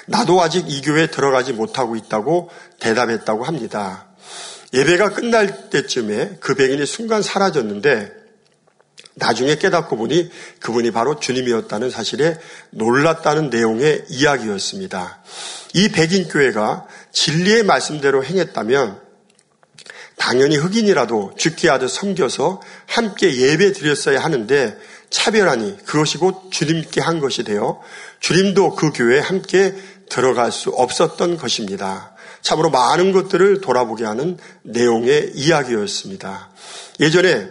나도 0.08 0.42
아직 0.42 0.70
이 0.70 0.82
교회에 0.82 1.08
들어가지 1.08 1.54
못하고 1.54 1.96
있다고 1.96 2.50
대답했다고 2.80 3.44
합니다. 3.44 4.08
예배가 4.74 5.10
끝날 5.10 5.70
때쯤에 5.70 6.38
그 6.40 6.56
백인이 6.56 6.86
순간 6.86 7.22
사라졌는데 7.22 8.12
나중에 9.16 9.58
깨닫고 9.58 9.96
보니 9.96 10.32
그분이 10.60 10.92
바로 10.92 11.20
주님이었다는 11.20 11.92
사실에 11.92 12.40
놀랐다는 12.72 13.50
내용의 13.50 14.06
이야기였습니다. 14.10 15.24
이 15.74 15.90
백인 15.90 16.28
교회가 16.28 16.88
진리의 17.12 17.64
말씀대로 17.64 18.24
행했다면 18.24 19.02
당연히 20.18 20.58
흑인이라도 20.58 21.34
죽게 21.38 21.70
하듯 21.70 21.90
섬겨서 21.90 22.62
함께 22.86 23.36
예배 23.36 23.74
드렸어야 23.74 24.24
하는데 24.24 24.78
차별하니 25.10 25.78
그것이 25.86 26.18
곧 26.18 26.50
주님께 26.52 27.02
한 27.02 27.20
것이 27.20 27.44
되어 27.44 27.82
주님도 28.20 28.76
그 28.76 28.92
교회에 28.92 29.20
함께 29.20 29.76
들어갈 30.10 30.52
수 30.52 30.70
없었던 30.70 31.38
것입니다. 31.38 32.16
참으로 32.42 32.70
많은 32.70 33.12
것들을 33.12 33.62
돌아보게 33.62 34.06
하는 34.06 34.38
내용의 34.64 35.32
이야기였습니다. 35.36 36.50
예전에 37.00 37.50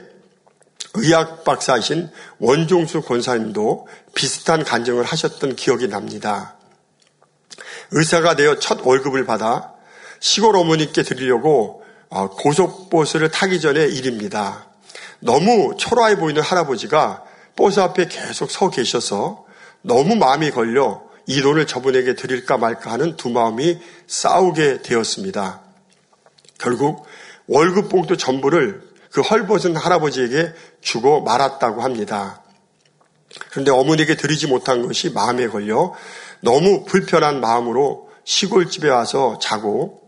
의학 0.94 1.44
박사이신 1.44 2.10
원종수 2.38 3.02
권사님도 3.02 3.88
비슷한 4.14 4.64
간증을 4.64 5.04
하셨던 5.04 5.56
기억이 5.56 5.88
납니다. 5.88 6.56
의사가 7.92 8.36
되어 8.36 8.58
첫 8.58 8.80
월급을 8.84 9.24
받아 9.26 9.72
시골 10.20 10.56
어머니께 10.56 11.02
드리려고 11.02 11.82
어, 12.08 12.28
고속버스를 12.28 13.30
타기 13.30 13.60
전에 13.60 13.86
일입니다. 13.86 14.66
너무 15.20 15.74
초라해 15.78 16.16
보이는 16.16 16.42
할아버지가 16.42 17.22
버스 17.56 17.80
앞에 17.80 18.06
계속 18.08 18.50
서 18.50 18.70
계셔서 18.70 19.44
너무 19.82 20.16
마음이 20.16 20.50
걸려 20.50 21.02
이 21.26 21.40
돈을 21.40 21.66
저분에게 21.66 22.14
드릴까 22.14 22.58
말까 22.58 22.92
하는 22.92 23.16
두 23.16 23.30
마음이 23.30 23.78
싸우게 24.06 24.82
되었습니다. 24.82 25.60
결국 26.58 27.06
월급 27.46 27.88
봉투 27.88 28.16
전부를 28.16 28.82
그 29.10 29.20
헐벗은 29.20 29.76
할아버지에게 29.76 30.52
주고 30.80 31.22
말았다고 31.22 31.82
합니다. 31.82 32.42
그런데 33.50 33.70
어머니에게 33.70 34.16
드리지 34.16 34.46
못한 34.46 34.86
것이 34.86 35.10
마음에 35.10 35.46
걸려 35.48 35.94
너무 36.42 36.84
불편한 36.84 37.40
마음으로 37.40 38.10
시골집에 38.24 38.88
와서 38.88 39.38
자고 39.40 40.02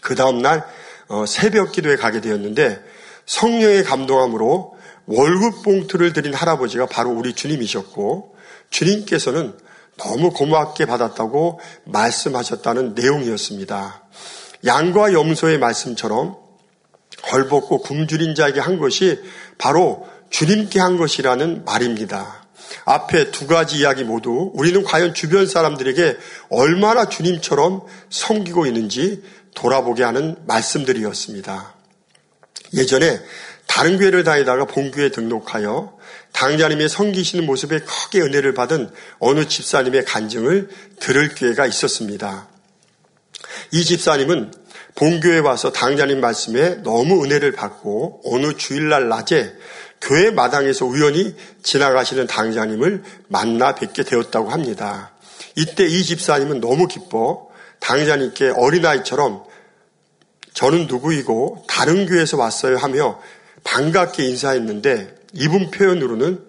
그 0.00 0.14
다음날 0.14 0.64
어, 1.08 1.24
새벽 1.26 1.72
기도에 1.72 1.96
가게 1.96 2.20
되었는데 2.20 2.82
성령의 3.26 3.84
감동함으로 3.84 4.76
월급 5.06 5.62
봉투를 5.62 6.12
드린 6.12 6.34
할아버지가 6.34 6.86
바로 6.86 7.10
우리 7.10 7.32
주님이셨고 7.32 8.36
주님께서는 8.70 9.56
너무 9.96 10.32
고맙게 10.32 10.84
받았다고 10.86 11.60
말씀하셨다는 11.84 12.94
내용이었습니다. 12.94 14.02
양과 14.66 15.12
염소의 15.14 15.58
말씀처럼 15.58 16.36
헐벗고 17.32 17.80
굶주린 17.82 18.34
자에게 18.34 18.60
한 18.60 18.78
것이 18.78 19.18
바로 19.56 20.06
주님께 20.30 20.78
한 20.78 20.98
것이라는 20.98 21.64
말입니다. 21.64 22.37
앞에 22.84 23.30
두 23.30 23.46
가지 23.46 23.78
이야기 23.78 24.04
모두 24.04 24.50
우리는 24.54 24.82
과연 24.82 25.14
주변 25.14 25.46
사람들에게 25.46 26.16
얼마나 26.50 27.08
주님처럼 27.08 27.82
섬기고 28.10 28.66
있는지 28.66 29.22
돌아보게 29.54 30.04
하는 30.04 30.36
말씀들이었습니다. 30.46 31.74
예전에 32.74 33.20
다른 33.66 33.98
교회를 33.98 34.24
다니다가 34.24 34.64
본교에 34.64 35.10
등록하여 35.10 35.96
당자님의 36.32 36.88
섬기시는 36.88 37.46
모습에 37.46 37.80
크게 37.80 38.20
은혜를 38.20 38.54
받은 38.54 38.90
어느 39.18 39.46
집사님의 39.46 40.04
간증을 40.04 40.68
들을 41.00 41.34
기회가 41.34 41.66
있었습니다. 41.66 42.48
이 43.72 43.84
집사님은 43.84 44.52
본교에 44.94 45.38
와서 45.38 45.70
당자님 45.70 46.20
말씀에 46.20 46.82
너무 46.82 47.24
은혜를 47.24 47.52
받고 47.52 48.22
어느 48.24 48.56
주일날 48.56 49.08
낮에 49.08 49.54
교회 50.00 50.30
마당에서 50.30 50.86
우연히 50.86 51.34
지나가시는 51.62 52.26
당자님을 52.26 53.02
만나 53.28 53.74
뵙게 53.74 54.02
되었다고 54.02 54.50
합니다. 54.50 55.12
이때 55.56 55.84
이 55.84 56.04
집사님은 56.04 56.60
너무 56.60 56.86
기뻐 56.86 57.48
당자님께 57.80 58.50
어린아이처럼 58.56 59.44
저는 60.54 60.86
누구이고 60.86 61.64
다른 61.68 62.06
교회에서 62.06 62.36
왔어요 62.36 62.76
하며 62.76 63.20
반갑게 63.64 64.24
인사했는데 64.24 65.14
이분 65.34 65.70
표현으로는 65.70 66.44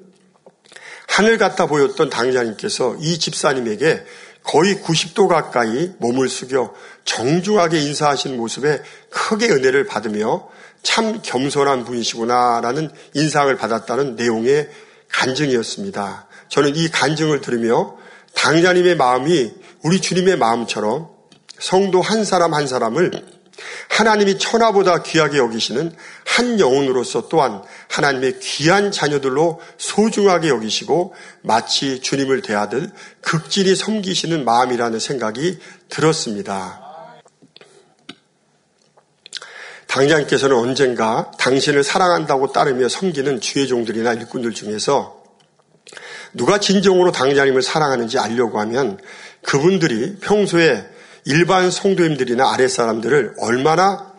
하늘 1.08 1.38
같아 1.38 1.66
보였던 1.66 2.10
당자님께서 2.10 2.98
이 3.00 3.20
집사님에게 3.20 4.06
거의 4.44 4.76
90도 4.76 5.28
가까이 5.28 5.92
몸을 5.98 6.30
숙여 6.30 6.74
정중하게 7.04 7.80
인사하신 7.80 8.38
모습에 8.38 8.82
크게 9.10 9.50
은혜를 9.50 9.86
받으며 9.86 10.50
참 10.84 11.22
겸손한 11.22 11.86
분이시구나라는 11.86 12.90
인상을 13.14 13.56
받았다는 13.56 14.16
내용의 14.16 14.70
간증이었습니다. 15.10 16.28
저는 16.50 16.76
이 16.76 16.90
간증을 16.90 17.42
들으며 17.42 17.98
당자님의 18.36 18.96
마음이 18.96 19.52
우리 19.84 20.02
주님의 20.02 20.38
마음처럼 20.38 21.10
성도 21.58 22.02
한 22.02 22.24
사람 22.24 22.54
한 22.54 22.68
사람을 22.68 23.12
하나님이 23.90 24.40
천하보다 24.40 25.04
귀하게 25.04 25.38
여기시는 25.38 25.94
한 26.26 26.60
영혼으로서 26.60 27.28
또한 27.28 27.62
하나님의 27.90 28.40
귀한 28.40 28.92
자녀들로 28.92 29.60
소중하게 29.78 30.48
여기시고 30.50 31.14
마치 31.42 32.00
주님을 32.00 32.42
대하듯 32.42 32.94
극진히 33.22 33.76
섬기시는 33.76 34.46
마음이라는 34.46 35.00
생각이 35.00 35.60
들었습니다. 35.90 36.89
당장께서는 39.90 40.56
언젠가 40.56 41.32
당신을 41.40 41.84
사랑한다고 41.84 42.52
따르며 42.52 42.88
섬기는 42.88 43.42
주의 43.42 43.68
종들이나 43.68 44.14
일꾼들 44.14 44.54
중에서 44.54 45.24
누가 46.34 46.60
진정으로 46.60 47.12
당자님을 47.12 47.64
사랑하는지 47.64 48.20
알려고 48.20 48.60
하면 48.60 49.00
그분들이 49.42 50.18
평소에 50.20 50.86
일반 51.26 51.72
성도님들이나 51.72 52.54
아랫사람들을 52.54 53.36
얼마나 53.40 54.14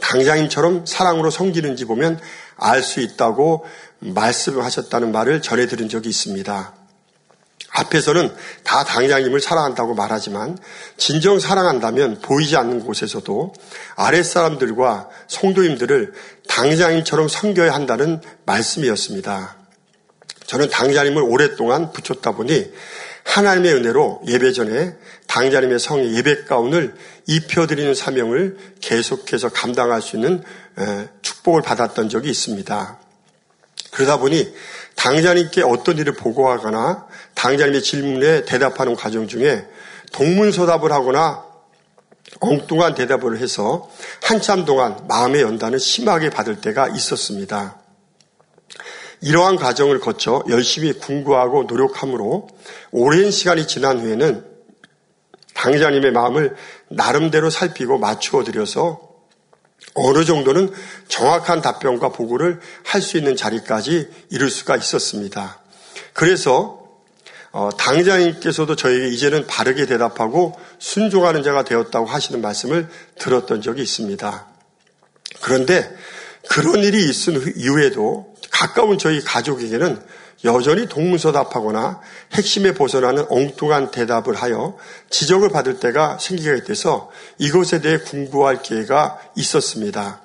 당장님처럼 0.00 0.86
사랑으로 0.86 1.30
섬기는지 1.30 1.84
보면 1.84 2.18
알 2.56 2.82
수 2.82 3.00
있다고 3.00 3.66
말씀하셨다는 4.00 5.12
말을 5.12 5.42
전해 5.42 5.66
들은 5.66 5.88
적이 5.88 6.08
있습니다. 6.08 6.77
앞에서는 7.70 8.34
다 8.64 8.84
당장님을 8.84 9.40
사랑한다고 9.40 9.94
말하지만 9.94 10.58
진정 10.96 11.38
사랑한다면 11.38 12.20
보이지 12.20 12.56
않는 12.56 12.80
곳에서도 12.80 13.52
아랫사람들과 13.96 15.08
성도님들을 15.28 16.12
당장님처럼 16.48 17.28
섬겨야 17.28 17.72
한다는 17.72 18.20
말씀이었습니다. 18.46 19.56
저는 20.46 20.70
당장님을 20.70 21.22
오랫동안 21.22 21.92
붙였다 21.92 22.32
보니 22.32 22.72
하나님의 23.24 23.74
은혜로 23.74 24.22
예배 24.26 24.52
전에 24.52 24.94
당자님의 25.26 25.78
성의 25.78 26.14
예배 26.14 26.44
가운을 26.44 26.94
입혀드리는 27.26 27.94
사명을 27.94 28.56
계속해서 28.80 29.50
감당할 29.50 30.00
수 30.00 30.16
있는 30.16 30.42
축복을 31.20 31.60
받았던 31.60 32.08
적이 32.08 32.30
있습니다. 32.30 32.98
그러다 33.90 34.16
보니 34.16 34.54
당자님께 34.96 35.62
어떤 35.62 35.98
일을 35.98 36.14
보고하거나 36.14 37.06
당자님의 37.38 37.82
질문에 37.82 38.44
대답하는 38.44 38.96
과정 38.96 39.28
중에 39.28 39.64
동문서답을 40.12 40.90
하거나 40.90 41.44
엉뚱한 42.40 42.94
대답을 42.94 43.38
해서 43.38 43.88
한참 44.22 44.64
동안 44.64 45.06
마음의 45.06 45.42
연단을 45.42 45.78
심하게 45.78 46.30
받을 46.30 46.60
때가 46.60 46.88
있었습니다. 46.88 47.78
이러한 49.20 49.56
과정을 49.56 50.00
거쳐 50.00 50.42
열심히 50.48 50.92
궁구하고 50.92 51.64
노력함으로 51.64 52.48
오랜 52.90 53.30
시간이 53.30 53.66
지난 53.66 54.00
후에는 54.00 54.44
당자님의 55.54 56.12
마음을 56.12 56.56
나름대로 56.88 57.50
살피고 57.50 57.98
맞추어 57.98 58.44
드려서 58.44 59.00
어느 59.94 60.24
정도는 60.24 60.72
정확한 61.08 61.62
답변과 61.62 62.10
보고를 62.10 62.60
할 62.84 63.00
수 63.00 63.16
있는 63.16 63.36
자리까지 63.36 64.08
이룰 64.30 64.50
수가 64.50 64.76
있었습니다. 64.76 65.60
그래서 66.12 66.77
어, 67.50 67.70
당자님께서도 67.76 68.76
저에게 68.76 69.08
이제는 69.08 69.46
바르게 69.46 69.86
대답하고 69.86 70.58
순종하는 70.78 71.42
자가 71.42 71.64
되었다고 71.64 72.06
하시는 72.06 72.40
말씀을 72.40 72.88
들었던 73.18 73.62
적이 73.62 73.82
있습니다. 73.82 74.46
그런데 75.40 75.90
그런 76.48 76.82
일이 76.82 77.08
있은 77.08 77.54
이후에도 77.56 78.34
가까운 78.50 78.98
저희 78.98 79.20
가족에게는 79.22 80.00
여전히 80.44 80.86
동문서답하거나 80.86 82.00
핵심에 82.34 82.72
벗어나는 82.72 83.26
엉뚱한 83.28 83.90
대답을 83.90 84.34
하여 84.34 84.76
지적을 85.10 85.48
받을 85.48 85.80
때가 85.80 86.18
생기게 86.18 86.62
돼서 86.62 87.10
이것에 87.38 87.80
대해 87.80 87.98
궁구할 87.98 88.62
기회가 88.62 89.18
있었습니다. 89.36 90.20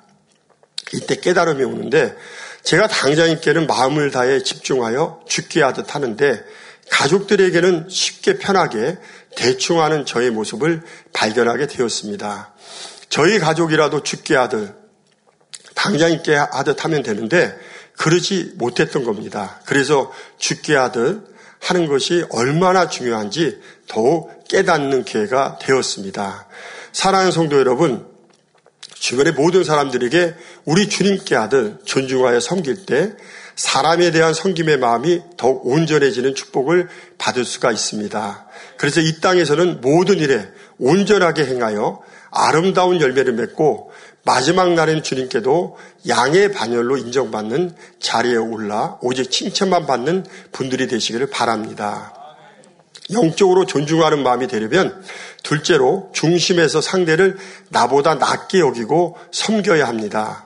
이때 0.92 1.16
깨달음이 1.16 1.64
오는데 1.64 2.14
제가 2.62 2.86
당장님께는 2.86 3.66
마음을 3.66 4.10
다해 4.10 4.42
집중하여 4.42 5.20
죽게 5.26 5.62
하듯 5.62 5.94
하는데 5.94 6.44
가족들에게는 6.90 7.88
쉽게 7.88 8.38
편하게 8.38 8.98
대충 9.36 9.80
하는 9.80 10.06
저의 10.06 10.30
모습을 10.30 10.82
발견하게 11.12 11.66
되었습니다. 11.66 12.54
저희 13.08 13.38
가족이라도 13.38 14.02
죽게 14.02 14.36
하듯 14.36 14.74
당장 15.74 16.12
있게 16.12 16.34
하듯 16.34 16.84
하면 16.84 17.02
되는데 17.02 17.56
그러지 17.96 18.52
못했던 18.56 19.04
겁니다. 19.04 19.60
그래서 19.66 20.12
죽게 20.38 20.74
하듯 20.74 21.34
하는 21.60 21.86
것이 21.86 22.24
얼마나 22.30 22.88
중요한지 22.88 23.60
더욱 23.88 24.44
깨닫는 24.48 25.04
기회가 25.04 25.58
되었습니다. 25.60 26.48
사랑하는 26.92 27.32
성도 27.32 27.58
여러분, 27.58 28.06
주변의 28.94 29.32
모든 29.32 29.64
사람들에게 29.64 30.34
우리 30.64 30.88
주님께 30.88 31.34
하듯 31.34 31.86
존중하여 31.86 32.40
섬길 32.40 32.86
때 32.86 33.14
사람에 33.56 34.10
대한 34.10 34.34
섬김의 34.34 34.78
마음이 34.78 35.22
더욱 35.36 35.66
온전해지는 35.66 36.34
축복을 36.34 36.88
받을 37.18 37.44
수가 37.44 37.70
있습니다. 37.70 38.46
그래서 38.76 39.00
이 39.00 39.20
땅에서는 39.20 39.80
모든 39.80 40.18
일에 40.18 40.48
온전하게 40.78 41.46
행하여 41.46 42.00
아름다운 42.30 43.00
열매를 43.00 43.34
맺고 43.34 43.92
마지막 44.24 44.72
날엔 44.72 45.02
주님께도 45.02 45.76
양의 46.08 46.52
반열로 46.52 46.96
인정받는 46.96 47.74
자리에 48.00 48.36
올라 48.36 48.98
오직 49.02 49.30
칭찬만 49.30 49.86
받는 49.86 50.24
분들이 50.50 50.88
되시기를 50.88 51.28
바랍니다. 51.28 52.14
영적으로 53.12 53.66
존중하는 53.66 54.22
마음이 54.22 54.48
되려면 54.48 55.04
둘째로 55.42 56.10
중심에서 56.14 56.80
상대를 56.80 57.36
나보다 57.68 58.14
낮게 58.14 58.60
여기고 58.60 59.18
섬겨야 59.30 59.86
합니다. 59.86 60.43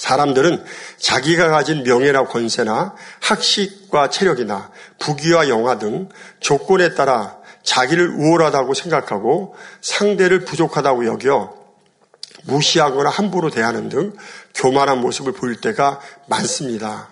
사람들은 0.00 0.64
자기가 0.96 1.50
가진 1.50 1.82
명예나 1.82 2.24
권세나 2.24 2.94
학식과 3.20 4.08
체력이나 4.08 4.70
부귀와 4.98 5.50
영화 5.50 5.78
등 5.78 6.08
조건에 6.40 6.94
따라 6.94 7.36
자기를 7.62 8.08
우월하다고 8.08 8.72
생각하고 8.72 9.54
상대를 9.82 10.46
부족하다고 10.46 11.04
여겨 11.04 11.54
무시하거나 12.44 13.10
함부로 13.10 13.50
대하는 13.50 13.90
등 13.90 14.14
교만한 14.54 15.02
모습을 15.02 15.32
보일 15.34 15.60
때가 15.60 16.00
많습니다. 16.28 17.10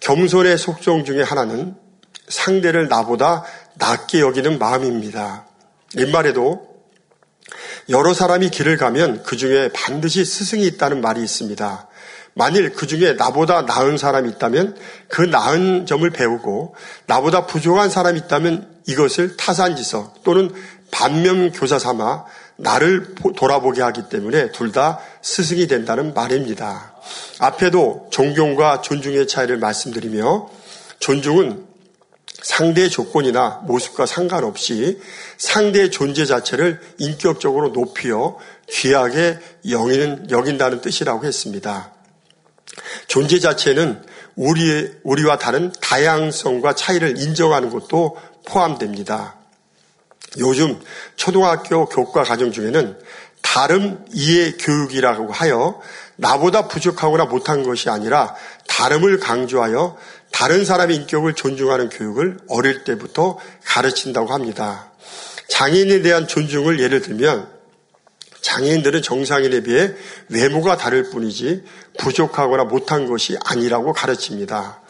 겸손의 0.00 0.56
속성 0.56 1.04
중에 1.04 1.22
하나는 1.22 1.76
상대를 2.26 2.88
나보다 2.88 3.44
낮게 3.74 4.20
여기는 4.20 4.58
마음입니다. 4.58 5.44
옛말에도 5.98 6.69
여러 7.90 8.14
사람이 8.14 8.50
길을 8.50 8.76
가면 8.76 9.24
그 9.24 9.36
중에 9.36 9.70
반드시 9.72 10.24
스승이 10.24 10.64
있다는 10.64 11.00
말이 11.00 11.22
있습니다. 11.22 11.88
만일 12.34 12.72
그 12.72 12.86
중에 12.86 13.14
나보다 13.14 13.62
나은 13.62 13.98
사람이 13.98 14.30
있다면 14.30 14.76
그 15.08 15.22
나은 15.22 15.86
점을 15.86 16.08
배우고 16.08 16.76
나보다 17.06 17.46
부족한 17.46 17.90
사람이 17.90 18.20
있다면 18.20 18.68
이것을 18.86 19.36
타산지석 19.36 20.22
또는 20.22 20.52
반면 20.92 21.50
교사 21.50 21.78
삼아 21.78 22.24
나를 22.56 23.14
돌아보게 23.36 23.82
하기 23.82 24.08
때문에 24.08 24.52
둘 24.52 24.70
다 24.70 25.00
스승이 25.22 25.66
된다는 25.66 26.14
말입니다. 26.14 26.94
앞에도 27.40 28.08
존경과 28.12 28.82
존중의 28.82 29.26
차이를 29.26 29.58
말씀드리며 29.58 30.48
존중은 31.00 31.69
상대의 32.42 32.90
조건이나 32.90 33.62
모습과 33.64 34.06
상관없이 34.06 35.00
상대의 35.36 35.90
존재 35.90 36.24
자체를 36.24 36.80
인격적으로 36.98 37.72
높여 37.72 38.38
귀하게 38.68 39.38
여긴다는 39.68 40.80
뜻이라고 40.80 41.24
했습니다. 41.24 41.92
존재 43.08 43.38
자체는 43.38 44.02
우리, 44.36 44.90
우리와 45.02 45.38
다른 45.38 45.72
다양성과 45.80 46.74
차이를 46.74 47.18
인정하는 47.18 47.70
것도 47.70 48.16
포함됩니다. 48.46 49.36
요즘 50.38 50.80
초등학교 51.16 51.86
교과 51.86 52.22
과정 52.22 52.52
중에는 52.52 52.98
다름 53.42 54.04
이해 54.12 54.52
교육이라고 54.52 55.32
하여 55.32 55.80
나보다 56.16 56.68
부족하거나 56.68 57.24
못한 57.24 57.62
것이 57.62 57.90
아니라 57.90 58.34
다름을 58.68 59.18
강조하여 59.18 59.96
다른 60.32 60.64
사람의 60.64 60.96
인격을 60.96 61.34
존중하는 61.34 61.88
교육을 61.88 62.38
어릴 62.48 62.84
때부터 62.84 63.38
가르친다고 63.64 64.32
합니다. 64.32 64.92
장애인에 65.48 66.02
대한 66.02 66.26
존중을 66.26 66.80
예를 66.80 67.02
들면 67.02 67.48
장애인들은 68.40 69.02
정상인에 69.02 69.62
비해 69.62 69.92
외모가 70.28 70.76
다를 70.76 71.10
뿐이지 71.10 71.64
부족하거나 71.98 72.64
못한 72.64 73.06
것이 73.06 73.36
아니라고 73.44 73.92
가르칩니다. 73.92 74.80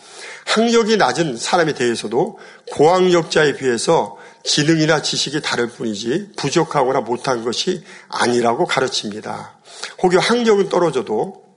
학력이 0.46 0.96
낮은 0.96 1.36
사람에 1.36 1.74
대해서도 1.74 2.38
고학력자에 2.72 3.56
비해서 3.56 4.16
지능이나 4.44 5.02
지식이 5.02 5.42
다를 5.42 5.68
뿐이지 5.68 6.32
부족하거나 6.36 7.00
못한 7.00 7.44
것이 7.44 7.84
아니라고 8.08 8.66
가르칩니다. 8.66 9.58
혹여 10.02 10.18
학력은 10.18 10.68
떨어져도 10.68 11.49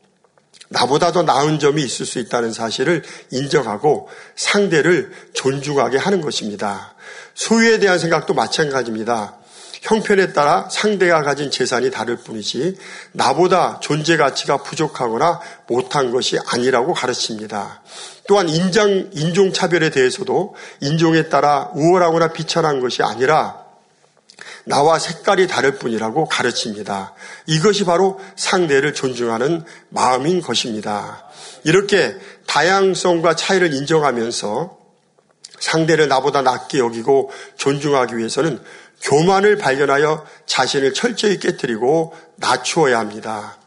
나보다 0.73 1.11
더 1.11 1.21
나은 1.21 1.59
점이 1.59 1.83
있을 1.83 2.05
수 2.05 2.19
있다는 2.19 2.51
사실을 2.51 3.03
인정하고 3.31 4.09
상대를 4.35 5.11
존중하게 5.33 5.97
하는 5.99 6.19
것입니다. 6.19 6.95
소유에 7.35 7.79
대한 7.79 7.99
생각도 7.99 8.33
마찬가지입니다. 8.33 9.37
형편에 9.83 10.33
따라 10.33 10.67
상대가 10.71 11.21
가진 11.21 11.51
재산이 11.51 11.91
다를 11.91 12.15
뿐이지 12.15 12.77
나보다 13.11 13.79
존재 13.81 14.17
가치가 14.17 14.57
부족하거나 14.57 15.41
못한 15.67 16.11
것이 16.11 16.39
아니라고 16.47 16.93
가르칩니다. 16.93 17.81
또한 18.27 18.49
인장, 18.49 19.09
인종차별에 19.13 19.89
대해서도 19.89 20.55
인종에 20.79 21.23
따라 21.27 21.69
우월하거나 21.75 22.29
비천한 22.29 22.79
것이 22.79 23.03
아니라 23.03 23.62
나와 24.65 24.97
색깔이 24.97 25.47
다를 25.47 25.75
뿐이라고 25.75 26.25
가르칩니다. 26.25 27.13
이것이 27.47 27.83
바로 27.83 28.19
상대를 28.35 28.93
존중하는 28.93 29.63
마음인 29.89 30.41
것입니다. 30.41 31.25
이렇게 31.63 32.15
다양성과 32.47 33.35
차이를 33.35 33.73
인정하면서 33.73 34.77
상대를 35.59 36.07
나보다 36.07 36.41
낮게 36.41 36.79
여기고 36.79 37.31
존중하기 37.57 38.17
위해서는 38.17 38.61
교만을 39.01 39.57
발견하여 39.57 40.25
자신을 40.45 40.93
철저히 40.93 41.39
깨뜨리고 41.39 42.15
낮추어야 42.37 42.99
합니다. 42.99 43.57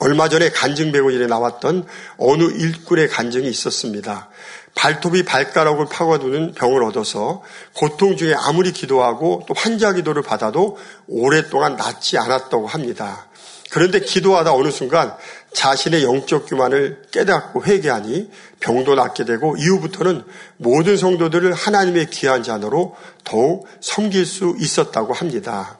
얼마 0.00 0.28
전에 0.28 0.50
간증 0.50 0.92
배우일에 0.92 1.26
나왔던 1.26 1.86
어느 2.18 2.42
일꾼의 2.42 3.08
간증이 3.08 3.48
있었습니다. 3.48 4.28
발톱이 4.74 5.24
발가락을 5.24 5.86
파고드는 5.86 6.54
병을 6.54 6.82
얻어서 6.82 7.42
고통 7.74 8.16
중에 8.16 8.34
아무리 8.34 8.72
기도하고 8.72 9.44
또 9.46 9.54
환자 9.56 9.92
기도를 9.92 10.22
받아도 10.22 10.76
오랫동안 11.06 11.76
낫지 11.76 12.18
않았다고 12.18 12.66
합니다. 12.66 13.26
그런데 13.70 14.00
기도하다 14.00 14.52
어느 14.52 14.70
순간 14.70 15.16
자신의 15.52 16.04
영적 16.04 16.46
교만을 16.48 17.02
깨닫고 17.10 17.64
회개하니 17.64 18.30
병도 18.60 18.94
낫게 18.94 19.24
되고 19.24 19.56
이후부터는 19.56 20.24
모든 20.58 20.96
성도들을 20.96 21.52
하나님의 21.52 22.10
귀한 22.10 22.42
자녀로 22.42 22.94
더욱 23.24 23.66
섬길 23.80 24.26
수 24.26 24.54
있었다고 24.58 25.12
합니다. 25.12 25.78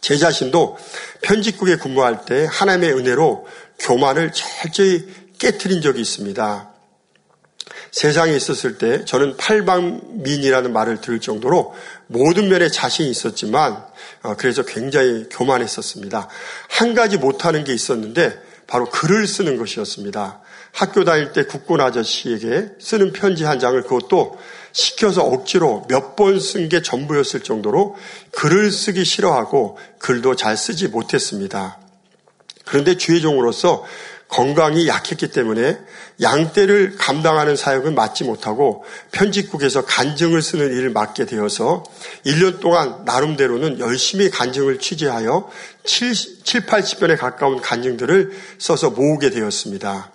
제 0.00 0.16
자신도 0.16 0.76
편집국에 1.22 1.76
근무할 1.76 2.26
때 2.26 2.46
하나님의 2.50 2.92
은혜로 2.92 3.46
교만을 3.78 4.32
철저히 4.32 5.08
깨뜨린 5.38 5.80
적이 5.80 6.02
있습니다. 6.02 6.73
세상에 7.94 8.34
있었을 8.34 8.76
때 8.76 9.04
저는 9.04 9.36
팔방민이라는 9.36 10.72
말을 10.72 11.00
들을 11.00 11.20
정도로 11.20 11.74
모든 12.08 12.48
면에 12.48 12.68
자신이 12.68 13.08
있었지만 13.08 13.84
어, 14.24 14.34
그래서 14.36 14.64
굉장히 14.64 15.28
교만했었습니다. 15.30 16.28
한 16.70 16.94
가지 16.94 17.18
못하는 17.18 17.62
게 17.62 17.72
있었는데 17.72 18.36
바로 18.66 18.86
글을 18.86 19.28
쓰는 19.28 19.56
것이었습니다. 19.58 20.40
학교 20.72 21.04
다닐 21.04 21.30
때 21.32 21.44
국군 21.44 21.80
아저씨에게 21.80 22.70
쓰는 22.80 23.12
편지 23.12 23.44
한 23.44 23.60
장을 23.60 23.80
그것도 23.82 24.40
시켜서 24.72 25.22
억지로 25.22 25.86
몇 25.88 26.16
번 26.16 26.40
쓴 26.40 26.68
게 26.68 26.82
전부였을 26.82 27.44
정도로 27.44 27.94
글을 28.32 28.72
쓰기 28.72 29.04
싫어하고 29.04 29.78
글도 30.00 30.34
잘 30.34 30.56
쓰지 30.56 30.88
못했습니다. 30.88 31.78
그런데 32.64 32.96
주의종으로서 32.96 33.84
건강이 34.34 34.88
약했기 34.88 35.28
때문에 35.28 35.78
양떼를 36.20 36.96
감당하는 36.98 37.54
사역을 37.54 37.92
맡지 37.92 38.24
못하고 38.24 38.84
편집국에서 39.12 39.84
간증을 39.84 40.42
쓰는 40.42 40.72
일을 40.76 40.90
맡게 40.90 41.24
되어서 41.26 41.84
1년 42.26 42.58
동안 42.58 43.04
나름대로는 43.04 43.78
열심히 43.78 44.30
간증을 44.30 44.80
취재하여 44.80 45.48
7, 45.84 46.14
7 46.14 46.66
80편에 46.66 47.16
가까운 47.16 47.60
간증들을 47.60 48.32
써서 48.58 48.90
모으게 48.90 49.30
되었습니다. 49.30 50.10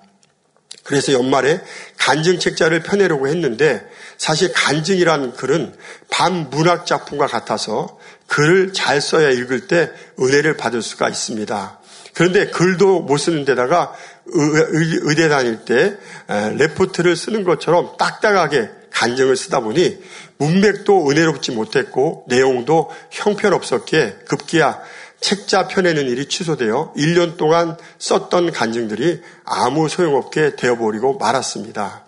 그래서 0.84 1.14
연말에 1.14 1.62
간증 1.98 2.40
책자를 2.40 2.84
펴내려고 2.84 3.30
했는데 3.30 3.86
사실 4.18 4.52
간증이라는 4.52 5.34
글은 5.34 5.76
반문학 6.10 6.86
작품과 6.86 7.28
같아서 7.28 7.98
글을 8.28 8.74
잘 8.74 9.00
써야 9.00 9.30
읽을 9.30 9.68
때 9.68 9.92
은혜를 10.20 10.58
받을 10.58 10.82
수가 10.82 11.08
있습니다. 11.08 11.80
그런데 12.20 12.48
글도 12.48 13.00
못 13.02 13.18
쓰는 13.18 13.46
데다가 13.46 13.94
의대 14.32 15.30
다닐 15.30 15.66
때 15.66 15.98
레포트를 16.28 17.16
쓰는 17.16 17.44
것처럼 17.44 17.98
딱딱하게 17.98 18.70
간증을 18.92 19.36
쓰다 19.36 19.60
보니 19.62 20.00
문맥도 20.38 21.10
은혜롭지 21.10 21.52
못했고 21.52 22.26
내용도 22.28 22.90
형편없었기에 23.12 24.20
급기야 24.28 24.80
책자 25.22 25.68
펴내는 25.68 26.08
일이 26.08 26.28
취소되어 26.28 26.94
1년 26.96 27.38
동안 27.38 27.78
썼던 27.98 28.52
간증들이 28.52 29.22
아무 29.44 29.90
소용없게 29.90 30.56
되어버리고 30.56 31.18
말았습니다. 31.18 32.06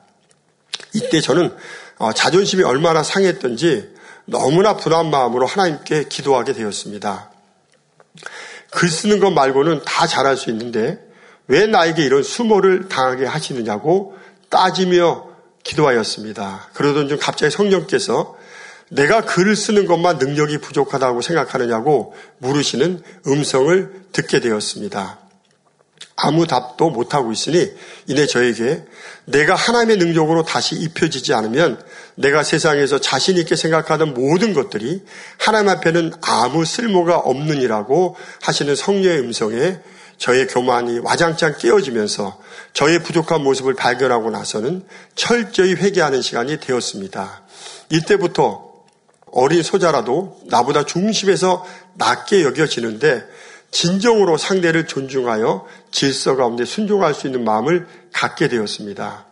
이때 0.94 1.20
저는 1.22 1.56
어, 1.98 2.14
자존심이 2.14 2.64
얼마나 2.64 3.04
상했던지 3.04 3.94
너무나 4.26 4.78
분한 4.78 5.12
마음으로 5.12 5.46
하나님께 5.46 6.06
기도하게 6.06 6.54
되었습니다. 6.54 7.32
글 8.72 8.90
쓰는 8.90 9.20
것 9.20 9.32
말고는 9.32 9.82
다 9.86 10.08
잘할 10.08 10.38
수 10.38 10.50
있는데 10.50 11.11
왜 11.52 11.68
나에게 11.68 12.02
이런 12.02 12.24
수모를 12.24 12.88
당하게 12.88 13.26
하시느냐고 13.26 14.16
따지며 14.48 15.28
기도하였습니다. 15.64 16.70
그러던 16.74 17.10
중 17.10 17.18
갑자기 17.20 17.54
성령께서 17.54 18.38
내가 18.88 19.26
글을 19.26 19.58
쓰는 19.58 19.86
것만 19.86 20.18
능력이 20.18 20.60
부족하다고 20.60 21.22
생각하느냐고 21.22 22.14
물으시는 22.38 23.04
음성을 23.28 23.92
듣게 24.14 24.40
되었습니다. 24.40 25.20
아무 26.16 26.48
답도 26.48 26.90
못하고 26.90 27.34
있으니 27.34 27.70
이내 28.08 28.28
저에게 28.28 28.86
내가 29.26 29.54
하나님의 29.54 29.98
능력으로 29.98 30.44
다시 30.44 30.76
입혀지지 30.76 31.34
않으면 31.34 31.82
내가 32.16 32.44
세상에서 32.44 33.00
자신 33.02 33.36
있게 33.36 33.58
생각하던 33.58 34.14
모든 34.14 34.54
것들이 34.54 35.04
하나님 35.38 35.68
앞에는 35.68 36.14
아무 36.22 36.64
쓸모가 36.64 37.18
없느니라고 37.18 38.16
하시는 38.42 38.74
성령의 38.74 39.20
음성에 39.20 39.80
저의 40.22 40.46
교만이 40.46 41.00
와장창 41.00 41.56
깨어지면서 41.58 42.40
저의 42.74 43.02
부족한 43.02 43.42
모습을 43.42 43.74
발견하고 43.74 44.30
나서는 44.30 44.86
철저히 45.16 45.74
회개하는 45.74 46.22
시간이 46.22 46.60
되었습니다. 46.60 47.42
이때부터 47.90 48.72
어린 49.32 49.64
소자라도 49.64 50.40
나보다 50.46 50.86
중심에서 50.86 51.66
낮게 51.96 52.44
여겨지는데 52.44 53.26
진정으로 53.72 54.38
상대를 54.38 54.86
존중하여 54.86 55.66
질서 55.90 56.36
가운데 56.36 56.66
순종할 56.66 57.16
수 57.16 57.26
있는 57.26 57.44
마음을 57.44 57.88
갖게 58.14 58.48
되었습니다. 58.48 59.26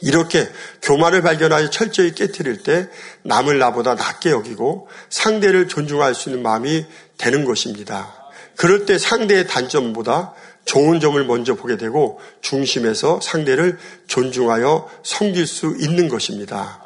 이렇게 0.00 0.48
교만을 0.80 1.20
발견하여 1.20 1.68
철저히 1.68 2.14
깨뜨릴 2.14 2.62
때 2.62 2.88
남을 3.24 3.58
나보다 3.58 3.94
낮게 3.94 4.30
여기고 4.30 4.88
상대를 5.10 5.68
존중할 5.68 6.14
수 6.14 6.30
있는 6.30 6.42
마음이 6.42 6.86
되는 7.18 7.44
것입니다. 7.44 8.17
그럴 8.58 8.86
때 8.86 8.98
상대의 8.98 9.46
단점보다 9.46 10.34
좋은 10.64 10.98
점을 10.98 11.24
먼저 11.24 11.54
보게 11.54 11.76
되고 11.76 12.18
중심에서 12.40 13.20
상대를 13.22 13.78
존중하여 14.08 14.90
섬길 15.04 15.46
수 15.46 15.76
있는 15.78 16.08
것입니다. 16.08 16.82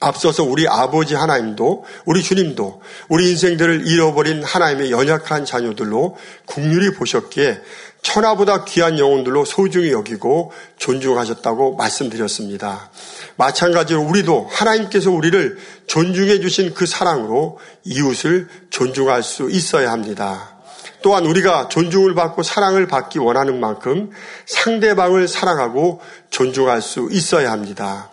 앞서서 0.00 0.42
우리 0.42 0.66
아버지 0.66 1.14
하나님도 1.14 1.84
우리 2.06 2.22
주님도 2.22 2.80
우리 3.10 3.28
인생들을 3.28 3.86
잃어버린 3.86 4.42
하나님의 4.42 4.90
연약한 4.90 5.44
자녀들로 5.44 6.16
국률이 6.46 6.94
보셨기에 6.94 7.60
천하보다 8.00 8.64
귀한 8.64 8.98
영혼들로 8.98 9.44
소중히 9.44 9.92
여기고 9.92 10.52
존중하셨다고 10.78 11.76
말씀드렸습니다. 11.76 12.90
마찬가지로 13.36 14.00
우리도 14.00 14.48
하나님께서 14.50 15.10
우리를 15.10 15.58
존중해 15.86 16.40
주신 16.40 16.72
그 16.72 16.86
사랑으로 16.86 17.58
이웃을 17.84 18.48
존중할 18.70 19.22
수 19.22 19.50
있어야 19.50 19.92
합니다. 19.92 20.59
또한 21.02 21.24
우리가 21.26 21.68
존중을 21.68 22.14
받고 22.14 22.42
사랑을 22.42 22.86
받기 22.86 23.18
원하는 23.18 23.58
만큼 23.60 24.10
상대방을 24.46 25.28
사랑하고 25.28 26.00
존중할 26.30 26.82
수 26.82 27.08
있어야 27.10 27.52
합니다. 27.52 28.10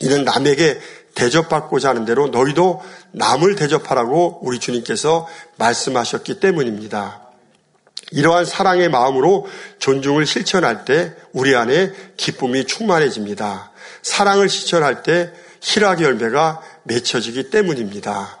이는 0.00 0.24
남에게 0.24 0.80
대접받고자 1.14 1.90
하는 1.90 2.04
대로 2.04 2.28
너희도 2.28 2.82
남을 3.12 3.56
대접하라고 3.56 4.40
우리 4.42 4.60
주님께서 4.60 5.26
말씀하셨기 5.56 6.38
때문입니다. 6.40 7.22
이러한 8.12 8.44
사랑의 8.44 8.88
마음으로 8.88 9.46
존중을 9.80 10.26
실천할 10.26 10.84
때 10.84 11.14
우리 11.32 11.54
안에 11.56 11.92
기쁨이 12.16 12.64
충만해집니다. 12.64 13.72
사랑을 14.02 14.48
실천할 14.48 15.02
때 15.02 15.32
희락의 15.60 16.04
열매가 16.04 16.62
맺혀지기 16.84 17.50
때문입니다. 17.50 18.38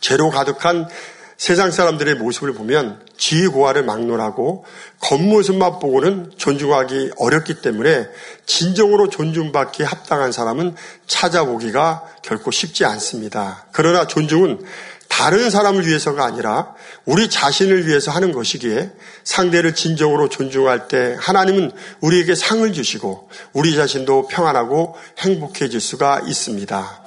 죄로 0.00 0.30
가득한 0.30 0.88
세상 1.36 1.70
사람들의 1.70 2.14
모습을 2.14 2.54
보면 2.54 3.04
지위 3.18 3.46
고하를 3.46 3.84
막론하고 3.84 4.64
겉모습만 5.00 5.78
보고는 5.78 6.32
존중하기 6.36 7.12
어렵기 7.18 7.60
때문에 7.60 8.08
진정으로 8.46 9.08
존중받기 9.10 9.82
합당한 9.82 10.32
사람은 10.32 10.76
찾아보기가 11.06 12.04
결코 12.22 12.50
쉽지 12.50 12.84
않습니다. 12.86 13.66
그러나 13.72 14.06
존중은 14.06 14.64
다른 15.08 15.50
사람을 15.50 15.86
위해서가 15.86 16.24
아니라 16.24 16.74
우리 17.04 17.30
자신을 17.30 17.86
위해서 17.86 18.10
하는 18.10 18.32
것이기에 18.32 18.90
상대를 19.24 19.74
진정으로 19.74 20.28
존중할 20.28 20.88
때 20.88 21.16
하나님은 21.18 21.70
우리에게 22.00 22.34
상을 22.34 22.70
주시고 22.72 23.28
우리 23.52 23.76
자신도 23.76 24.28
평안하고 24.28 24.96
행복해질 25.18 25.80
수가 25.80 26.22
있습니다. 26.26 27.02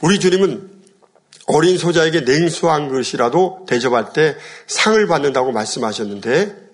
우리 0.00 0.18
주님은 0.18 0.73
어린 1.46 1.76
소자에게 1.76 2.22
냉수한 2.22 2.88
것이라도 2.88 3.66
대접할 3.68 4.12
때 4.12 4.36
상을 4.66 5.06
받는다고 5.06 5.52
말씀하셨는데 5.52 6.64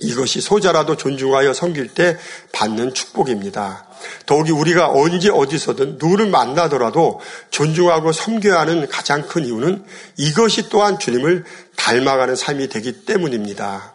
이것이 0.00 0.40
소자라도 0.40 0.96
존중하여 0.96 1.52
섬길 1.52 1.88
때 1.88 2.16
받는 2.52 2.94
축복입니다. 2.94 3.86
더욱이 4.26 4.50
우리가 4.50 4.90
언제 4.90 5.30
어디서든 5.30 5.98
누구를 5.98 6.26
만나더라도 6.26 7.20
존중하고 7.50 8.12
섬겨야 8.12 8.60
하는 8.60 8.88
가장 8.88 9.26
큰 9.28 9.44
이유는 9.44 9.84
이것이 10.16 10.68
또한 10.70 10.98
주님을 10.98 11.44
닮아가는 11.76 12.34
삶이 12.34 12.68
되기 12.68 13.04
때문입니다. 13.04 13.94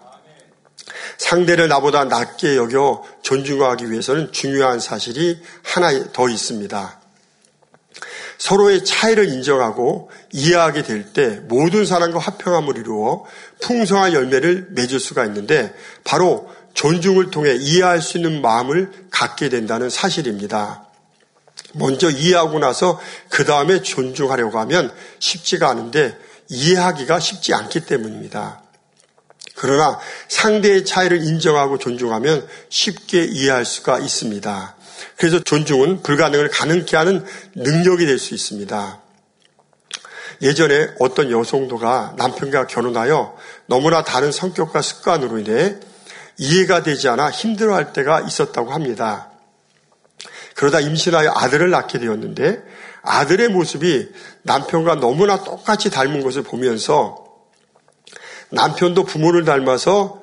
상대를 1.18 1.68
나보다 1.68 2.06
낮게 2.06 2.56
여겨 2.56 3.04
존중하기 3.24 3.92
위해서는 3.92 4.32
중요한 4.32 4.80
사실이 4.80 5.42
하나 5.64 5.90
더 6.14 6.30
있습니다. 6.30 7.07
서로의 8.38 8.86
차이를 8.86 9.30
인정하고 9.30 10.10
이해하게 10.32 10.84
될 10.84 11.13
때 11.13 11.41
모든 11.47 11.86
사람과 11.86 12.19
화평함을 12.19 12.78
이루어 12.78 13.26
풍성한 13.62 14.13
열매를 14.13 14.67
맺을 14.71 15.00
수가 15.00 15.26
있는데 15.26 15.73
바로 16.04 16.50
존중을 16.73 17.32
통해 17.32 17.56
이해할 17.56 18.02
수 18.02 18.17
있는 18.17 18.41
마음을 18.41 18.91
갖게 19.10 19.50
된다는 19.50 19.89
사실입니다. 19.89 20.86
먼저 21.73 22.10
이해하고 22.10 22.60
나서 22.60 23.00
그 23.30 23.45
다음에 23.45 23.82
존중하려고 23.82 24.60
하면 24.60 24.93
쉽지가 25.19 25.69
않은데 25.69 26.17
이해하기가 26.50 27.19
쉽지 27.19 27.54
않기 27.54 27.82
때문입니다. 27.82 28.62
그러나 29.56 30.00
상대의 30.28 30.86
차이를 30.86 31.23
인정하고 31.23 31.80
존중하면 31.80 32.47
쉽게 32.69 33.26
이해할 33.26 33.65
수가 33.65 34.00
있습니다. 34.00 34.77
그래서 35.18 35.40
존중은 35.44 36.02
불가능을 36.04 36.50
가능케 36.50 36.96
하는 36.98 37.26
능력이 37.56 38.06
될 38.06 38.20
수 38.20 38.34
있습니다. 38.34 39.02
예전에 40.42 40.90
어떤 41.00 41.32
여성도가 41.32 42.16
남편과 42.18 42.68
결혼하여 42.68 43.36
너무나 43.66 44.04
다른 44.04 44.32
성격과 44.32 44.82
습관으로 44.82 45.40
인해 45.40 45.78
이해가 46.38 46.84
되지 46.84 47.10
않아 47.10 47.32
힘들어할 47.32 47.94
때가 47.94 48.22
있었다고 48.22 48.72
합니다. 48.72 49.32
그러다 50.56 50.80
임신하여 50.80 51.34
아들을 51.36 51.70
낳게 51.70 52.00
되었는데 52.00 52.62
아들의 53.02 53.50
모습이 53.50 54.10
남편과 54.44 54.96
너무나 54.96 55.44
똑같이 55.44 55.90
닮은 55.90 56.22
것을 56.24 56.44
보면서 56.44 57.26
남편도 58.50 59.06
부모를 59.06 59.46
닮아서 59.46 60.22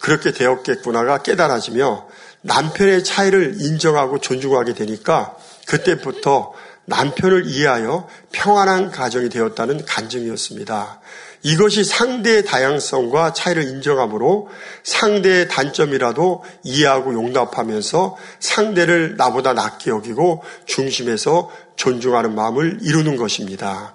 그렇게 0.00 0.32
되었겠구나가 0.32 1.22
깨달아지며 1.22 2.07
남편의 2.42 3.04
차이를 3.04 3.56
인정하고 3.60 4.20
존중하게 4.20 4.74
되니까 4.74 5.34
그때부터 5.66 6.52
남편을 6.84 7.46
이해하여 7.46 8.08
평안한 8.32 8.90
가정이 8.90 9.28
되었다는 9.28 9.84
간증이었습니다. 9.84 11.00
이것이 11.42 11.84
상대의 11.84 12.44
다양성과 12.44 13.32
차이를 13.32 13.64
인정함으로 13.64 14.48
상대의 14.82 15.48
단점이라도 15.48 16.44
이해하고 16.64 17.12
용납하면서 17.12 18.16
상대를 18.40 19.16
나보다 19.16 19.52
낮게 19.52 19.90
여기고 19.90 20.42
중심에서 20.66 21.50
존중하는 21.76 22.34
마음을 22.34 22.78
이루는 22.82 23.16
것입니다. 23.16 23.94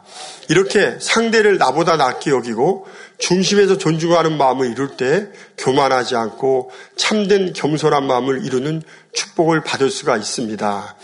이렇게 0.49 0.97
상대를 0.99 1.58
나보다 1.58 1.95
낮게 1.95 2.32
여기고 2.32 2.86
중심에서 3.17 3.77
존중하는 3.77 4.38
마음을 4.38 4.69
이룰 4.71 4.97
때 4.97 5.29
교만하지 5.58 6.15
않고 6.15 6.71
참된 6.95 7.53
겸손한 7.53 8.06
마음을 8.06 8.45
이루는 8.45 8.82
축복을 9.13 9.63
받을 9.63 9.89
수가 9.89 10.17
있습니다. 10.17 10.95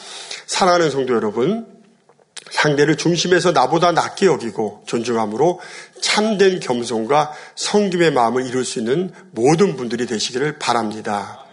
사랑하는 0.45 0.91
성도 0.91 1.13
여러분, 1.13 1.67
상대를 2.51 2.97
중심에서 2.97 3.51
나보다 3.51 3.91
낮게 3.91 4.25
여기고 4.25 4.83
존중함으로 4.87 5.59
참된 6.01 6.59
겸손과 6.59 7.31
성김의 7.55 8.11
마음을 8.11 8.45
이룰 8.45 8.65
수 8.65 8.79
있는 8.79 9.13
모든 9.31 9.75
분들이 9.77 10.05
되시기를 10.05 10.57
바랍니다. 10.59 11.45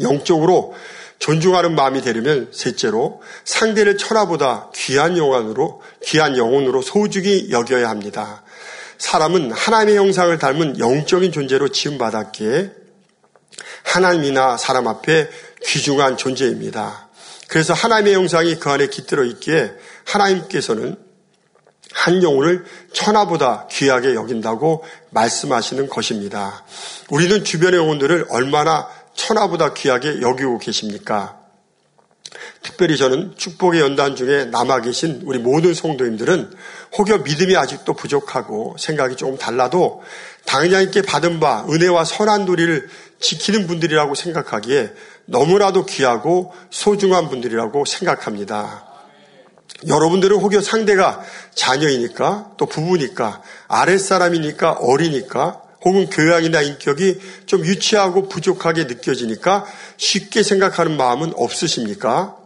영적으로 0.00 0.74
존중하는 1.18 1.74
마음이 1.74 2.02
되려면 2.02 2.50
셋째로 2.52 3.22
상대를 3.44 3.96
천하보다 3.96 4.70
귀한 4.74 5.16
영혼으로 5.16 5.82
귀한 6.04 6.36
영혼으로 6.36 6.82
소중히 6.82 7.50
여겨야 7.50 7.88
합니다. 7.88 8.42
사람은 8.98 9.52
하나님의 9.52 9.96
형상을 9.96 10.36
닮은 10.38 10.78
영적인 10.78 11.32
존재로 11.32 11.68
지음 11.68 11.98
받았기에 11.98 12.72
하나님이나 13.84 14.56
사람 14.56 14.88
앞에 14.88 15.28
귀중한 15.64 16.16
존재입니다. 16.16 17.08
그래서 17.48 17.72
하나님의 17.72 18.14
형상이 18.14 18.56
그 18.56 18.70
안에 18.70 18.88
깃들어 18.88 19.24
있기에 19.24 19.72
하나님께서는 20.04 20.96
한 21.92 22.22
영혼을 22.22 22.64
천하보다 22.92 23.68
귀하게 23.70 24.14
여긴다고 24.14 24.84
말씀하시는 25.10 25.88
것입니다. 25.88 26.64
우리는 27.08 27.44
주변의 27.44 27.78
영혼들을 27.78 28.26
얼마나 28.30 28.88
천하보다 29.14 29.74
귀하게 29.74 30.20
여기고 30.20 30.58
계십니까? 30.58 31.44
특별히 32.62 32.96
저는 32.96 33.34
축복의 33.36 33.80
연단 33.80 34.16
중에 34.16 34.46
남아 34.46 34.80
계신 34.80 35.22
우리 35.24 35.38
모든 35.38 35.74
성도님들은 35.74 36.52
혹여 36.98 37.18
믿음이 37.18 37.56
아직도 37.56 37.94
부족하고 37.94 38.76
생각이 38.78 39.16
조금 39.16 39.36
달라도 39.36 40.02
당장있게 40.46 41.02
받은 41.02 41.40
바 41.40 41.64
은혜와 41.68 42.04
선한 42.04 42.46
도리를 42.46 42.88
지키는 43.20 43.66
분들이라고 43.66 44.14
생각하기에 44.14 44.92
너무나도 45.26 45.86
귀하고 45.86 46.52
소중한 46.70 47.28
분들이라고 47.28 47.84
생각합니다. 47.84 48.86
여러분들은 49.86 50.38
혹여 50.38 50.60
상대가 50.60 51.22
자녀이니까 51.54 52.52
또 52.56 52.66
부부니까 52.66 53.42
아랫사람이니까 53.68 54.72
어리니까 54.72 55.63
혹은 55.84 56.08
교양이나 56.08 56.62
인격이 56.62 57.20
좀 57.46 57.64
유치하고 57.64 58.28
부족하게 58.28 58.84
느껴지니까 58.84 59.66
쉽게 59.96 60.42
생각하는 60.42 60.96
마음은 60.96 61.32
없으십니까? 61.36 62.36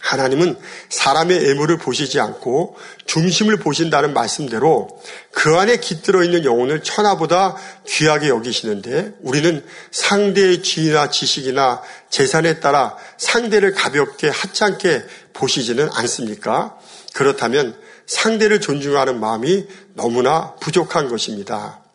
하나님은 0.00 0.56
사람의 0.88 1.50
애물을 1.50 1.78
보시지 1.78 2.20
않고 2.20 2.76
중심을 3.06 3.56
보신다는 3.56 4.14
말씀대로 4.14 4.88
그 5.32 5.56
안에 5.56 5.78
깃들어 5.78 6.22
있는 6.22 6.44
영혼을 6.44 6.82
천하보다 6.82 7.56
귀하게 7.86 8.28
여기시는데 8.28 9.14
우리는 9.20 9.64
상대의 9.90 10.62
지위나 10.62 11.10
지식이나 11.10 11.82
재산에 12.08 12.60
따라 12.60 12.96
상대를 13.16 13.74
가볍게 13.74 14.28
하찮게 14.28 15.02
보시지는 15.32 15.88
않습니까? 15.92 16.78
그렇다면 17.12 17.76
상대를 18.06 18.60
존중하는 18.60 19.18
마음이 19.18 19.66
너무나 19.94 20.54
부족한 20.60 21.08
것입니다. 21.08 21.85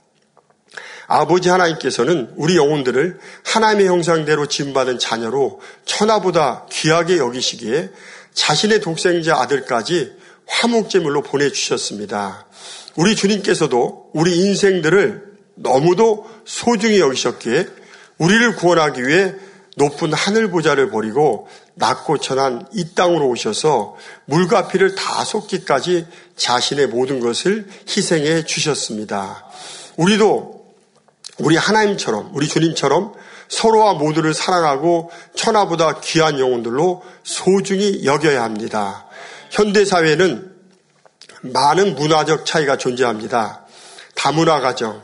아버지 1.12 1.50
하나님께서는 1.50 2.32
우리 2.38 2.56
영혼들을 2.56 3.20
하나님의 3.44 3.88
형상대로 3.88 4.46
지음받은 4.46 4.98
자녀로 4.98 5.60
천하보다 5.84 6.68
귀하게 6.72 7.18
여기시기에 7.18 7.90
자신의 8.34 8.80
독생자 8.80 9.36
아들까지 9.36 10.14
화목제물로 10.48 11.22
보내주셨습니다. 11.24 12.46
우리 12.96 13.18
주님께서도 13.18 14.12
우리 14.14 14.38
인생들을 14.38 15.32
너무도 15.56 16.30
소중히 16.46 17.02
여기셨기에 17.02 17.68
우리를 18.18 18.56
구원하기 18.56 19.06
위해 19.06 19.34
높은 19.76 20.14
하늘 20.14 20.50
보좌를 20.50 20.92
버리고 20.92 21.50
낮고 21.76 22.20
천한 22.20 22.66
이 22.74 22.94
땅으로 22.96 23.28
오셔서 23.28 23.98
물과 24.26 24.70
피를 24.70 24.96
다 24.96 25.26
쏟기까지 25.26 26.08
자신의 26.38 26.88
모든 26.88 27.20
것을 27.20 27.68
희생해 27.90 28.46
주셨습니다. 28.46 29.46
우리도 29.98 30.61
우리 31.42 31.58
하나님처럼, 31.58 32.32
우리 32.34 32.48
주님처럼 32.48 33.14
서로와 33.48 33.96
모두를 33.96 34.34
사랑하고 34.34 35.12
천하보다 35.36 36.00
귀한 36.02 36.40
영혼들로 36.40 37.04
소중히 37.24 38.06
여겨야 38.06 38.44
합니다. 38.44 39.06
현대 39.50 39.84
사회는 39.84 40.52
많은 41.42 41.96
문화적 41.96 42.46
차이가 42.46 42.78
존재합니다. 42.78 43.66
다문화 44.16 44.62
가정, 44.62 45.02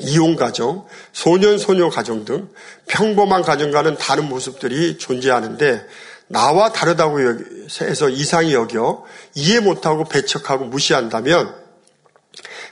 이혼 0.00 0.36
가정, 0.36 0.86
소년 1.12 1.58
소녀 1.58 1.90
가정 1.90 2.24
등 2.24 2.48
평범한 2.86 3.42
가정과는 3.42 3.96
다른 3.96 4.28
모습들이 4.28 4.98
존재하는데 4.98 5.86
나와 6.28 6.72
다르다고 6.72 7.20
해서 7.20 8.08
이상히 8.08 8.54
여겨 8.54 9.04
이해 9.34 9.60
못하고 9.60 10.04
배척하고 10.04 10.64
무시한다면 10.64 11.63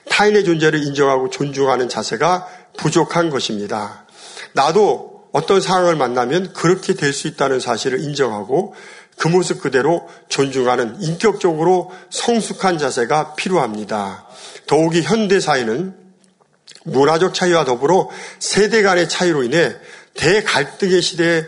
타인의 0.09 0.45
존재를 0.45 0.83
인정하고 0.83 1.31
존중하는 1.31 1.89
자세가 1.89 2.49
부족한 2.77 3.31
것입니다. 3.31 4.07
나도 4.53 5.23
어떤 5.33 5.61
상황을 5.61 5.97
만나면 5.97 6.53
그렇게 6.53 6.95
될 6.95 7.13
수 7.13 7.27
있다는 7.27 7.61
사실을 7.61 8.01
인정하고 8.01 8.75
그 9.17 9.29
모습 9.29 9.61
그대로 9.61 10.09
존중하는 10.29 11.01
인격적으로 11.01 11.93
성숙한 12.11 12.79
자세가 12.79 13.35
필요합니다. 13.35 14.27
더욱이 14.67 15.03
현대 15.03 15.41
사회는 15.41 15.95
문화적 16.85 17.35
차이와 17.35 17.65
더불어 17.65 18.09
세대 18.39 18.83
간의 18.83 19.09
차이로 19.09 19.45
인해 19.45 19.77
대갈등의 20.15 21.01
시대에 21.01 21.45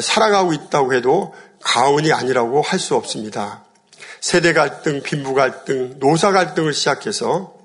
살아가고 0.00 0.52
있다고 0.52 0.94
해도 0.94 1.34
가언이 1.62 2.12
아니라고 2.12 2.62
할 2.62 2.78
수 2.78 2.94
없습니다. 2.94 3.64
세대 4.20 4.52
갈등, 4.52 5.02
빈부 5.02 5.34
갈등, 5.34 5.98
노사 5.98 6.32
갈등을 6.32 6.72
시작해서 6.72 7.55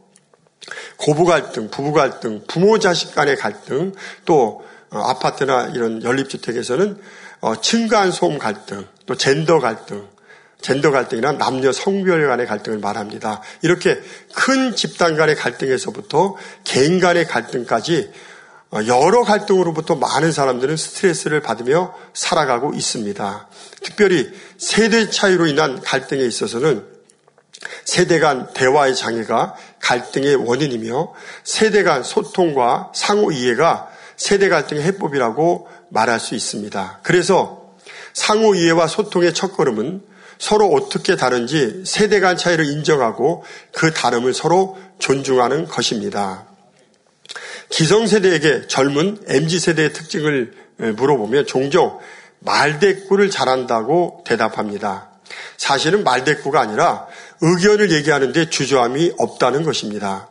고부 1.02 1.26
갈등, 1.26 1.70
부부 1.70 1.94
갈등, 1.94 2.44
부모 2.48 2.78
자식 2.78 3.16
간의 3.16 3.36
갈등, 3.36 3.94
또 4.26 4.64
어, 4.92 5.00
아파트나 5.00 5.72
이런 5.74 6.04
연립주택에서는 6.04 7.02
어, 7.42 7.60
층간 7.60 8.12
소음 8.12 8.38
갈등, 8.38 8.86
또 9.08 9.16
젠더 9.16 9.60
갈등, 9.60 10.08
젠더 10.62 10.92
갈등이나 10.92 11.32
남녀 11.34 11.72
성별 11.72 12.28
간의 12.28 12.46
갈등을 12.46 12.78
말합니다. 12.78 13.42
이렇게 13.64 14.00
큰 14.36 14.76
집단 14.76 15.18
간의 15.18 15.36
갈등에서부터 15.36 16.36
개인 16.64 17.00
간의 17.00 17.26
갈등까지 17.26 18.12
어, 18.70 18.80
여러 18.86 19.24
갈등으로부터 19.24 19.96
많은 19.96 20.32
사람들은 20.32 20.78
스트레스를 20.78 21.42
받으며 21.42 21.96
살아가고 22.14 22.74
있습니다. 22.76 23.48
특별히 23.82 24.32
세대 24.60 25.10
차이로 25.10 25.48
인한 25.48 25.82
갈등에 25.82 26.22
있어서는 26.22 26.86
세대 27.86 28.20
간 28.20 28.52
대화의 28.54 28.96
장애가 28.96 29.56
갈등의 29.82 30.36
원인이며 30.36 31.14
세대 31.44 31.84
간 31.84 32.04
소통과 32.04 32.92
상호 32.96 33.32
이해가 33.32 33.90
세대 34.16 34.50
갈등의 34.50 34.84
해법이라고 34.84 35.68
말할 35.90 36.20
수 36.20 36.36
있습니다. 36.36 37.00
그래서 37.04 37.74
상호 38.14 38.56
이해와 38.56 38.88
소통의 38.88 39.34
첫걸음은 39.34 40.04
서로 40.38 40.68
어떻게 40.68 41.16
다른지 41.16 41.84
세대 41.86 42.20
간 42.20 42.36
차이를 42.36 42.66
인정하고 42.66 43.44
그 43.72 43.94
다름을 43.94 44.34
서로 44.34 44.78
존중하는 45.00 45.68
것입니다. 45.68 46.46
기성세대에게 47.70 48.68
젊은 48.68 49.18
MZ세대의 49.28 49.94
특징을 49.94 50.54
물어보면 50.78 51.46
종종 51.46 52.00
말대꾸를 52.40 53.30
잘한다고 53.30 54.24
대답합니다. 54.26 55.10
사실은 55.58 56.04
말대꾸가 56.04 56.60
아니라 56.60 57.08
의견을 57.42 57.92
얘기하는데 57.92 58.50
주저함이 58.50 59.14
없다는 59.18 59.64
것입니다. 59.64 60.30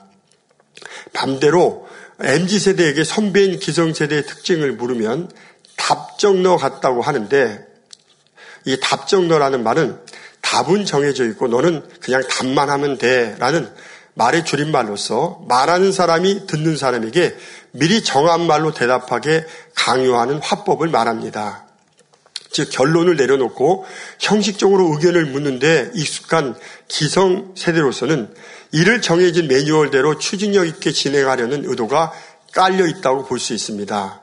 반대로 1.13 1.89
MZ세대에게 2.21 3.05
선배인 3.05 3.59
기성세대의 3.59 4.27
특징을 4.27 4.73
물으면 4.73 5.31
답정너 5.77 6.57
같다고 6.57 7.03
하는데 7.03 7.67
이 8.67 8.79
답정너라는 8.81 9.63
말은 9.63 9.99
답은 10.43 10.85
정해져 10.85 11.25
있고 11.27 11.49
너는 11.49 11.83
그냥 12.01 12.23
답만 12.29 12.71
하면 12.71 12.99
돼 12.99 13.37
라는 13.39 13.71
말의 14.15 14.45
줄임말로서 14.45 15.45
말하는 15.49 15.93
사람이 15.93 16.47
듣는 16.47 16.77
사람에게 16.77 17.37
미리 17.73 18.03
정한 18.03 18.47
말로 18.47 18.73
대답하게 18.73 19.47
강요하는 19.75 20.39
화법을 20.39 20.89
말합니다. 20.89 21.70
즉 22.53 22.69
결론을 22.71 23.17
내려놓고 23.17 23.87
형식적으로 24.19 24.93
의견을 24.93 25.27
묻는데 25.27 25.93
익숙한 25.95 26.57
기성 26.89 27.55
세대로서는 27.57 28.35
이를 28.73 29.01
정해진 29.01 29.49
매뉴얼대로 29.49 30.19
추진력 30.19 30.67
있게 30.67 30.93
진행하려는 30.93 31.65
의도가 31.69 32.13
깔려 32.53 32.87
있다고 32.87 33.27
볼 33.27 33.39
수 33.39 33.55
있습니다. 33.55 34.21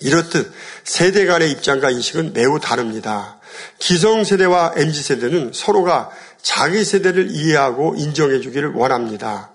이렇듯 0.00 0.52
세대 0.84 1.26
간의 1.26 1.50
입장과 1.50 1.90
인식은 1.90 2.32
매우 2.32 2.60
다릅니다. 2.60 3.38
기성 3.78 4.22
세대와 4.24 4.74
MZ세대는 4.76 5.52
서로가 5.54 6.10
자기 6.40 6.84
세대를 6.84 7.30
이해하고 7.30 7.94
인정해 7.96 8.40
주기를 8.40 8.72
원합니다. 8.74 9.50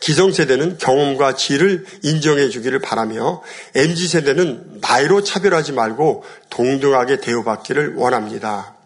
기성세대는 0.00 0.78
경험과 0.78 1.34
지를 1.34 1.84
인정해 2.02 2.48
주기를 2.48 2.78
바라며 2.78 3.42
MZ세대는 3.74 4.78
나이로 4.80 5.22
차별하지 5.22 5.72
말고 5.72 6.24
동등하게 6.50 7.20
대우받기를 7.20 7.94
원합니다. 7.96 8.76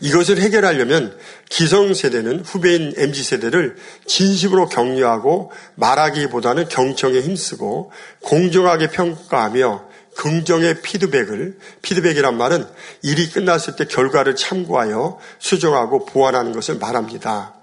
이것을 0.00 0.38
해결하려면 0.38 1.16
기성세대는 1.50 2.40
후배인 2.40 2.94
MZ세대를 2.96 3.76
진심으로 4.06 4.68
격려하고 4.68 5.50
말하기보다는 5.74 6.68
경청에 6.68 7.20
힘쓰고 7.20 7.92
공정하게 8.20 8.90
평가하며 8.90 9.88
긍정의 10.16 10.82
피드백을 10.82 11.58
피드백이란 11.82 12.36
말은 12.36 12.66
일이 13.02 13.30
끝났을 13.30 13.76
때 13.76 13.84
결과를 13.84 14.34
참고하여 14.34 15.18
수정하고 15.38 16.06
보완하는 16.06 16.52
것을 16.52 16.78
말합니다. 16.78 17.57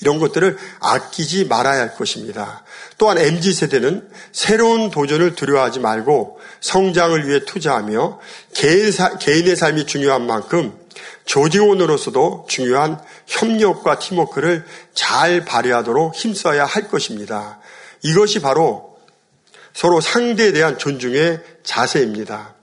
이런 0.00 0.18
것들을 0.18 0.56
아끼지 0.80 1.46
말아야 1.46 1.80
할 1.80 1.94
것입니다. 1.94 2.64
또한 2.98 3.18
MZ 3.18 3.52
세대는 3.52 4.08
새로운 4.32 4.90
도전을 4.90 5.34
두려워하지 5.34 5.80
말고 5.80 6.40
성장을 6.60 7.28
위해 7.28 7.40
투자하며 7.44 8.20
개인 8.54 8.92
사, 8.92 9.16
개인의 9.18 9.56
삶이 9.56 9.86
중요한 9.86 10.26
만큼 10.26 10.72
조직원으로서도 11.24 12.46
중요한 12.48 13.00
협력과 13.26 13.98
팀워크를 13.98 14.64
잘 14.94 15.44
발휘하도록 15.44 16.14
힘써야 16.14 16.64
할 16.64 16.88
것입니다. 16.88 17.60
이것이 18.02 18.40
바로 18.40 18.96
서로 19.74 20.00
상대에 20.00 20.52
대한 20.52 20.78
존중의 20.78 21.40
자세입니다. 21.62 22.57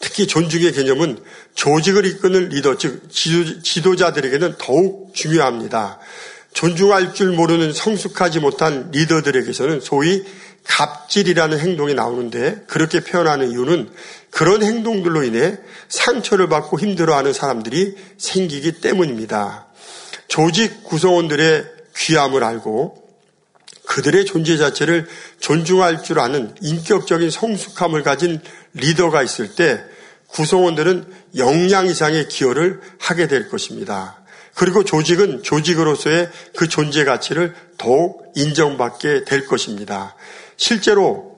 특히 0.00 0.26
존중의 0.26 0.72
개념은 0.72 1.18
조직을 1.54 2.04
이끄는 2.06 2.50
리더, 2.50 2.76
즉 2.76 3.08
지도자들에게는 3.10 4.54
더욱 4.58 5.14
중요합니다. 5.14 5.98
존중할 6.52 7.14
줄 7.14 7.32
모르는 7.32 7.72
성숙하지 7.72 8.40
못한 8.40 8.90
리더들에게서는 8.90 9.80
소위 9.80 10.24
갑질이라는 10.64 11.58
행동이 11.58 11.94
나오는데 11.94 12.64
그렇게 12.66 13.00
표현하는 13.00 13.50
이유는 13.50 13.90
그런 14.30 14.62
행동들로 14.62 15.22
인해 15.22 15.58
상처를 15.88 16.48
받고 16.48 16.80
힘들어하는 16.80 17.32
사람들이 17.32 17.94
생기기 18.18 18.80
때문입니다. 18.80 19.66
조직 20.28 20.82
구성원들의 20.84 21.64
귀함을 21.96 22.42
알고 22.42 23.06
그들의 23.86 24.24
존재 24.26 24.56
자체를 24.56 25.06
존중할 25.38 26.02
줄 26.02 26.18
아는 26.18 26.54
인격적인 26.60 27.30
성숙함을 27.30 28.02
가진 28.02 28.40
리더가 28.76 29.22
있을 29.22 29.54
때 29.54 29.82
구성원들은 30.28 31.12
역량 31.36 31.86
이상의 31.86 32.28
기여를 32.28 32.80
하게 32.98 33.26
될 33.26 33.48
것입니다. 33.48 34.22
그리고 34.54 34.84
조직은 34.84 35.42
조직으로서의 35.42 36.30
그 36.56 36.68
존재 36.68 37.04
가치를 37.04 37.54
더욱 37.76 38.32
인정받게 38.34 39.24
될 39.24 39.46
것입니다. 39.46 40.14
실제로 40.56 41.36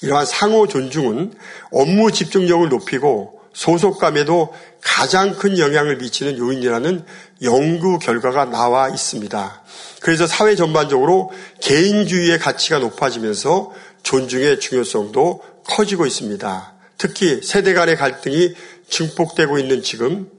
이러한 0.00 0.26
상호 0.26 0.66
존중은 0.66 1.34
업무 1.70 2.12
집중력을 2.12 2.68
높이고 2.68 3.40
소속감에도 3.52 4.52
가장 4.80 5.34
큰 5.36 5.58
영향을 5.58 5.96
미치는 5.96 6.38
요인이라는 6.38 7.04
연구 7.42 7.98
결과가 7.98 8.46
나와 8.46 8.88
있습니다. 8.88 9.62
그래서 10.00 10.26
사회 10.26 10.56
전반적으로 10.56 11.30
개인주의의 11.60 12.38
가치가 12.38 12.78
높아지면서 12.78 13.72
존중의 14.02 14.60
중요성도 14.60 15.42
커지고 15.64 16.06
있습니다. 16.06 16.74
특히 16.98 17.40
세대 17.42 17.74
간의 17.74 17.96
갈등이 17.96 18.54
증폭되고 18.88 19.58
있는 19.58 19.82
지금 19.82 20.30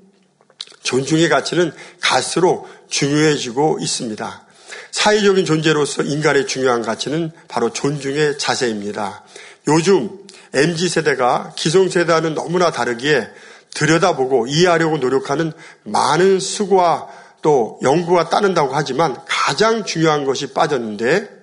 존중의 0.84 1.30
가치는 1.30 1.74
갈수록 2.00 2.68
중요해지고 2.90 3.80
있습니다. 3.82 4.46
사회적인 4.92 5.46
존재로서 5.46 6.04
인간의 6.04 6.48
중요한 6.48 6.82
가치는 6.82 7.32
바로 7.48 7.74
존중의 7.74 8.38
자세입니다. 8.38 9.24
요즘 9.68 10.10
MZ 10.54 10.88
세대가 10.88 11.54
기성 11.58 11.90
세대와는 11.90 12.34
너무나 12.34 12.72
다르기에 12.72 13.28
들여다보고 13.74 14.48
이해하려고 14.48 14.98
노력하는 14.98 15.52
많은 15.84 16.40
수고와 16.40 17.10
또 17.42 17.78
연구가 17.84 18.30
따른다고 18.30 18.74
하지만 18.74 19.18
가장 19.28 19.84
중요한 19.84 20.24
것이 20.24 20.54
빠졌는데 20.54 21.35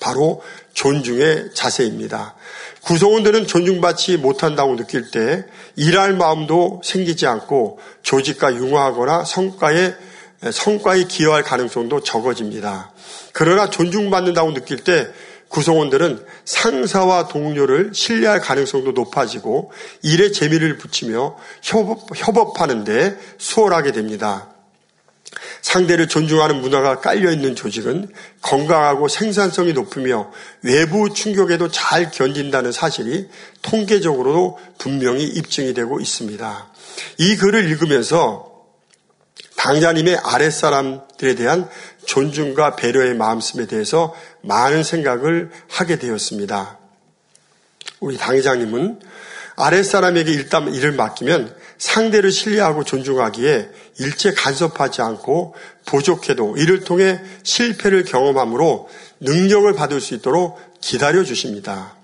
바로 0.00 0.42
존중의 0.74 1.50
자세입니다. 1.54 2.34
구성원들은 2.82 3.46
존중받지 3.46 4.16
못한다고 4.16 4.76
느낄 4.76 5.10
때 5.10 5.44
일할 5.76 6.14
마음도 6.14 6.80
생기지 6.84 7.26
않고 7.26 7.78
조직과 8.02 8.54
융화하거나 8.54 9.24
성과에 9.24 9.94
성과에 10.52 11.04
기여할 11.04 11.42
가능성도 11.42 12.02
적어집니다. 12.02 12.92
그러나 13.32 13.68
존중받는다고 13.70 14.54
느낄 14.54 14.78
때 14.84 15.08
구성원들은 15.48 16.24
상사와 16.44 17.28
동료를 17.28 17.90
신뢰할 17.94 18.40
가능성도 18.40 18.92
높아지고 18.92 19.72
일에 20.02 20.30
재미를 20.30 20.76
붙이며 20.76 21.36
협업, 21.62 22.08
협업하는데 22.14 23.18
수월하게 23.38 23.92
됩니다. 23.92 24.48
상대를 25.68 26.08
존중하는 26.08 26.62
문화가 26.62 27.00
깔려있는 27.00 27.54
조직은 27.54 28.10
건강하고 28.40 29.06
생산성이 29.06 29.74
높으며 29.74 30.32
외부 30.62 31.12
충격에도 31.12 31.70
잘 31.70 32.10
견딘다는 32.10 32.72
사실이 32.72 33.28
통계적으로도 33.60 34.58
분명히 34.78 35.24
입증이 35.24 35.74
되고 35.74 36.00
있습니다. 36.00 36.72
이 37.18 37.36
글을 37.36 37.68
읽으면서 37.68 38.50
당자님의 39.56 40.16
아랫사람들에 40.16 41.34
대한 41.34 41.68
존중과 42.06 42.76
배려의 42.76 43.14
마음씀에 43.16 43.66
대해서 43.66 44.14
많은 44.40 44.82
생각을 44.82 45.50
하게 45.68 45.98
되었습니다. 45.98 46.78
우리 48.00 48.16
당회장님은 48.16 49.00
아랫사람에게 49.56 50.32
일단 50.32 50.72
일을 50.72 50.92
맡기면 50.92 51.54
상대를 51.78 52.30
신뢰하고 52.30 52.84
존중하기에 52.84 53.70
일체 53.98 54.32
간섭하지 54.32 55.02
않고 55.02 55.54
부족해도 55.86 56.56
이를 56.56 56.84
통해 56.84 57.20
실패를 57.42 58.04
경험함으로 58.04 58.88
능력을 59.20 59.72
받을 59.74 60.00
수 60.00 60.14
있도록 60.14 60.58
기다려 60.80 61.24
주십니다. 61.24 61.96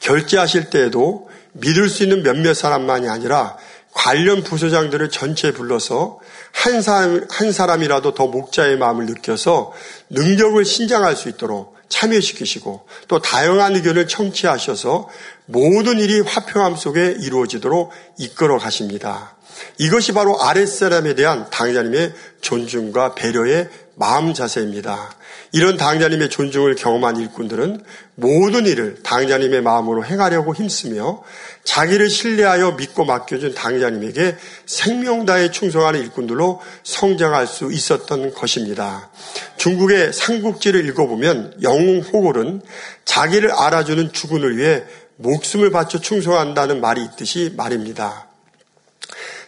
결제하실 0.00 0.70
때에도 0.70 1.30
믿을 1.52 1.88
수 1.88 2.02
있는 2.02 2.22
몇몇 2.22 2.54
사람만이 2.54 3.08
아니라 3.08 3.56
관련 3.92 4.42
부서장들을 4.42 5.08
전체 5.10 5.52
불러서 5.52 6.18
한 6.52 6.82
사람, 6.82 7.24
한 7.30 7.52
사람이라도 7.52 8.14
더 8.14 8.26
목자의 8.26 8.76
마음을 8.76 9.06
느껴서 9.06 9.72
능력을 10.10 10.64
신장할 10.64 11.14
수 11.14 11.28
있도록 11.28 11.76
참여시키시고 11.88 12.86
또 13.06 13.20
다양한 13.20 13.76
의견을 13.76 14.08
청취하셔서 14.08 15.08
모든 15.46 16.00
일이 16.00 16.20
화평함 16.20 16.74
속에 16.74 17.16
이루어지도록 17.20 17.92
이끌어 18.18 18.58
가십니다. 18.58 19.33
이것이 19.78 20.12
바로 20.12 20.40
아랫사람에 20.42 21.14
대한 21.14 21.48
당자님의 21.50 22.12
존중과 22.40 23.14
배려의 23.14 23.68
마음 23.96 24.34
자세입니다. 24.34 25.14
이런 25.52 25.76
당자님의 25.76 26.30
존중을 26.30 26.74
경험한 26.74 27.16
일꾼들은 27.16 27.84
모든 28.16 28.66
일을 28.66 29.04
당자님의 29.04 29.62
마음으로 29.62 30.04
행하려고 30.04 30.52
힘쓰며 30.52 31.22
자기를 31.62 32.10
신뢰하여 32.10 32.72
믿고 32.72 33.04
맡겨준 33.04 33.54
당자님에게 33.54 34.36
생명 34.66 35.26
다해 35.26 35.52
충성하는 35.52 36.00
일꾼들로 36.00 36.60
성장할 36.82 37.46
수 37.46 37.70
있었던 37.70 38.34
것입니다. 38.34 39.10
중국의 39.56 40.12
삼국지를 40.12 40.88
읽어보면 40.88 41.58
영웅 41.62 42.00
호골은 42.00 42.62
자기를 43.04 43.52
알아주는 43.52 44.12
주군을 44.12 44.56
위해 44.56 44.82
목숨을 45.16 45.70
바쳐 45.70 46.00
충성한다는 46.00 46.80
말이 46.80 47.04
있듯이 47.04 47.54
말입니다. 47.56 48.26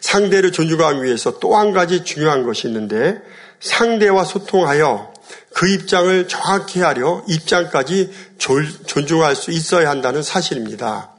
상대를 0.06 0.52
존중하기 0.52 1.02
위해서 1.02 1.40
또 1.40 1.56
한 1.56 1.72
가지 1.72 2.04
중요한 2.04 2.44
것이 2.44 2.68
있는데 2.68 3.18
상대와 3.60 4.24
소통하여 4.24 5.12
그 5.52 5.68
입장을 5.68 6.28
정확히 6.28 6.80
하려 6.80 7.24
입장까지 7.26 8.12
존중할 8.38 9.34
수 9.34 9.50
있어야 9.50 9.88
한다는 9.88 10.22
사실입니다. 10.22 11.10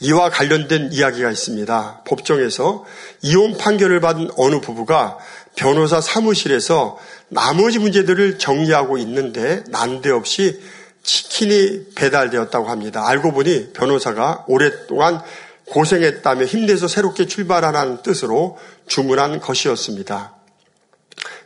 이와 0.00 0.30
관련된 0.30 0.90
이야기가 0.92 1.30
있습니다. 1.30 2.02
법정에서 2.06 2.84
이혼 3.22 3.56
판결을 3.58 4.00
받은 4.00 4.30
어느 4.36 4.60
부부가 4.60 5.18
변호사 5.54 6.00
사무실에서 6.00 6.98
나머지 7.28 7.78
문제들을 7.78 8.38
정리하고 8.38 8.98
있는데 8.98 9.62
난데없이 9.68 10.60
치킨이 11.02 11.94
배달되었다고 11.94 12.68
합니다. 12.68 13.06
알고 13.06 13.32
보니 13.32 13.72
변호사가 13.72 14.44
오랫동안 14.48 15.20
고생했다며 15.70 16.44
힘내서 16.44 16.88
새롭게 16.88 17.26
출발하라는 17.26 18.02
뜻으로 18.02 18.58
주문한 18.86 19.40
것이었습니다. 19.40 20.34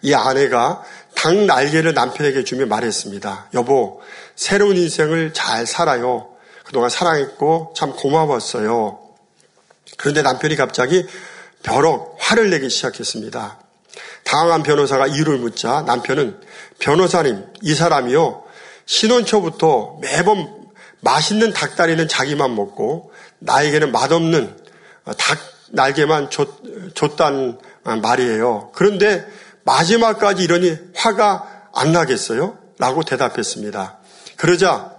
이 0.03 0.15
아내가 0.15 0.83
닭 1.15 1.35
날개를 1.35 1.95
남편에게 1.95 2.45
주며 2.45 2.67
말했습니다. 2.67 3.51
여보, 3.55 4.01
새로운 4.35 4.77
인생을 4.77 5.33
잘 5.33 5.67
살아요. 5.67 6.31
그동안 6.65 6.91
사랑했고 6.91 7.75
참 7.77 7.93
고마웠어요. 7.95 8.99
그런데 9.97 10.23
남편이 10.23 10.57
갑자기 10.57 11.07
벼럭 11.63 12.17
화를 12.19 12.51
내기 12.51 12.71
시작했습니다. 12.71 13.59
당황한 14.25 14.63
변호사가 14.63 15.07
이유를 15.07 15.39
묻자 15.39 15.83
남편은 15.83 16.41
변호사님, 16.79 17.45
이 17.63 17.75
사람이요. 17.75 18.43
신혼 18.87 19.25
초부터 19.25 19.99
매번 20.01 20.62
맛있는 21.03 21.53
닭다리는 21.53 22.09
자기만 22.09 22.55
먹고 22.55 23.13
나에게는 23.41 23.93
맛없는 23.93 24.57
닭 25.19 25.39
날개만 25.71 26.31
줬, 26.31 26.49
줬다는 26.95 27.59
말이에요. 28.03 28.71
그런데 28.75 29.27
마지막까지 29.65 30.43
이러니 30.45 30.77
화가 30.95 31.71
안 31.75 31.93
나겠어요? 31.93 32.59
라고 32.79 33.03
대답했습니다. 33.03 33.99
그러자 34.37 34.93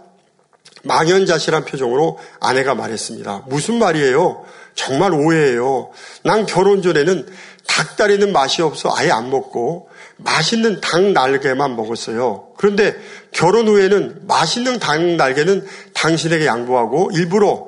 망연자실한 0.83 1.65
표정으로 1.65 2.19
아내가 2.39 2.75
말했습니다. 2.75 3.43
무슨 3.47 3.79
말이에요? 3.79 4.45
정말 4.75 5.13
오해예요. 5.13 5.91
난 6.23 6.45
결혼 6.45 6.81
전에는 6.81 7.27
닭다리는 7.67 8.33
맛이 8.33 8.61
없어 8.61 8.93
아예 8.95 9.11
안 9.11 9.29
먹고 9.29 9.89
맛있는 10.17 10.79
닭 10.81 11.01
날개만 11.01 11.75
먹었어요. 11.75 12.49
그런데 12.57 12.95
결혼 13.31 13.67
후에는 13.67 14.27
맛있는 14.27 14.79
닭 14.79 15.01
날개는 15.01 15.65
당신에게 15.93 16.45
양보하고 16.45 17.11
일부러 17.13 17.67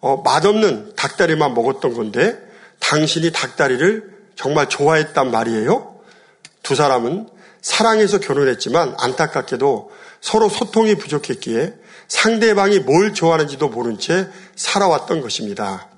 어, 0.00 0.22
맛없는 0.22 0.94
닭다리만 0.94 1.54
먹었던 1.54 1.94
건데 1.94 2.38
당신이 2.78 3.32
닭다리를 3.32 4.16
정말 4.36 4.68
좋아했단 4.68 5.30
말이에요? 5.30 5.96
두 6.62 6.74
사람은 6.74 7.28
사랑해서 7.62 8.20
결혼했지만 8.20 8.94
안타깝게도 8.98 9.90
서로 10.20 10.48
소통이 10.48 10.96
부족했기에 10.96 11.74
상대방이 12.08 12.80
뭘 12.80 13.14
좋아하는지도 13.14 13.68
모른 13.68 13.98
채 13.98 14.28
살아왔던 14.54 15.20
것입니다. 15.20 15.88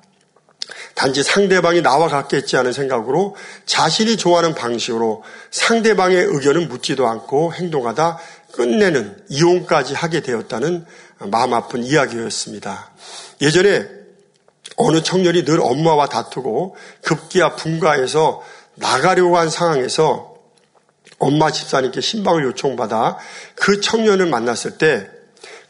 단지 0.94 1.22
상대방이 1.22 1.82
나와 1.82 2.08
같겠지 2.08 2.56
하는 2.56 2.72
생각으로 2.72 3.36
자신이 3.66 4.16
좋아하는 4.16 4.54
방식으로 4.54 5.22
상대방의 5.50 6.24
의견을 6.24 6.66
묻지도 6.66 7.08
않고 7.08 7.54
행동하다 7.54 8.18
끝내는 8.52 9.24
이혼까지 9.28 9.94
하게 9.94 10.20
되었다는 10.20 10.84
마음 11.18 11.54
아픈 11.54 11.82
이야기였습니다. 11.82 12.90
예전에 13.40 13.86
어느 14.76 15.02
청년이 15.02 15.44
늘 15.44 15.60
엄마와 15.60 16.08
다투고 16.08 16.76
급기야 17.02 17.56
분가해서 17.56 18.42
나가려고 18.74 19.36
한 19.36 19.50
상황에서 19.50 20.36
엄마 21.18 21.50
집사님께 21.50 22.00
신방을 22.00 22.44
요청받아 22.44 23.18
그 23.56 23.80
청년을 23.80 24.26
만났을 24.26 24.78
때 24.78 25.18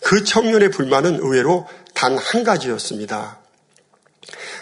그 0.01 0.25
청년의 0.25 0.71
불만은 0.71 1.17
의외로 1.17 1.67
단 1.95 2.17
한 2.17 2.45
가지였습니다. 2.45 3.39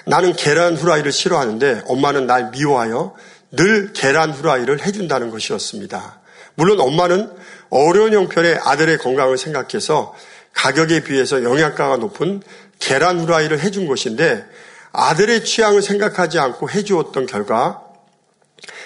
나는 0.07 0.35
계란 0.35 0.77
후라이를 0.77 1.11
싫어하는데 1.11 1.83
엄마는 1.87 2.27
날 2.27 2.51
미워하여 2.51 3.15
늘 3.51 3.93
계란 3.93 4.31
후라이를 4.31 4.87
해준다는 4.87 5.31
것이었습니다. 5.31 6.21
물론 6.55 6.81
엄마는 6.81 7.31
어려운 7.71 8.13
형편의 8.13 8.61
아들의 8.63 8.99
건강을 8.99 9.37
생각해서 9.37 10.15
가격에 10.53 11.03
비해서 11.03 11.43
영양가가 11.43 11.97
높은 11.97 12.41
계란 12.79 13.19
후라이를 13.19 13.61
해준 13.61 13.87
것인데 13.89 14.45
아들의 14.93 15.45
취향을 15.45 15.83
생각하지 15.83 16.39
않고 16.39 16.71
해주었던 16.71 17.27
결과 17.27 17.83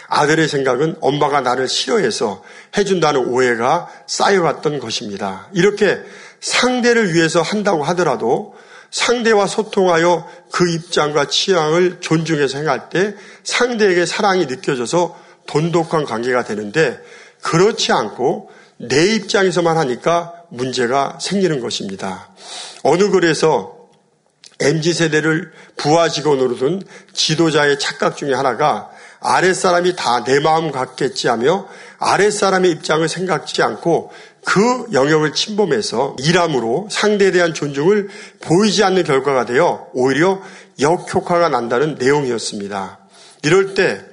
아들의 0.09 0.49
생각은 0.49 0.97
엄마가 1.01 1.43
나를 1.43 1.69
싫어해서 1.69 2.43
해준다는 2.77 3.27
오해가 3.27 3.89
쌓여갔던 4.07 4.81
것입니다. 4.81 5.49
이렇게 5.53 6.01
상대를 6.41 7.15
위해서 7.15 7.43
한다고 7.43 7.85
하더라도 7.85 8.57
상대와 8.91 9.47
소통하여 9.47 10.29
그 10.51 10.69
입장과 10.71 11.27
취향을 11.27 11.99
존중해서 12.01 12.59
행할 12.59 12.89
때 12.89 13.15
상대에게 13.45 14.07
사랑이 14.07 14.47
느껴져서 14.47 15.19
돈독한 15.47 16.05
관계가 16.05 16.45
되는데 16.45 17.01
그렇지 17.43 17.93
않고 17.93 18.51
내 18.79 19.15
입장에서만 19.15 19.77
하니까 19.79 20.33
문제가 20.49 21.19
생기는 21.21 21.61
것입니다. 21.61 22.29
어느 22.83 23.11
글에서 23.11 23.77
MZ세대를 24.61 25.53
부하 25.77 26.09
직원으로 26.09 26.57
둔 26.57 26.83
지도자의 27.13 27.79
착각 27.79 28.17
중에 28.17 28.35
하나가 28.35 28.91
아랫사람이 29.21 29.97
다 29.97 30.25
내 30.25 30.41
마음 30.41 30.71
같겠지 30.71 31.29
하며 31.29 31.69
아랫사람의 31.99 32.71
입장을 32.71 33.07
생각지 33.09 33.63
않고 33.63 34.13
그 34.45 34.87
영역을 34.93 35.33
침범해서 35.33 36.17
일함으로 36.19 36.89
상대에 36.91 37.31
대한 37.31 37.55
존중을 37.55 38.09
보이지 38.41 38.83
않는 38.85 39.05
결과가 39.05 39.45
되어 39.45 39.89
오히려 39.93 40.43
역효과가 40.81 41.49
난다는 41.49 41.97
내용이었습니다. 41.97 42.99
이럴 43.43 43.75
때 43.75 44.05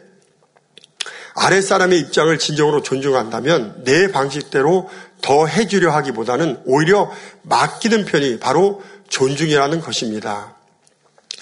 아랫사람의 1.35 1.99
입장을 1.99 2.37
진정으로 2.39 2.81
존중한다면 2.81 3.83
내 3.83 4.11
방식대로 4.11 4.89
더 5.21 5.45
해주려 5.45 5.91
하기보다는 5.91 6.61
오히려 6.65 7.11
맡기는 7.43 8.05
편이 8.05 8.39
바로 8.39 8.81
존중이라는 9.09 9.81
것입니다. 9.81 10.55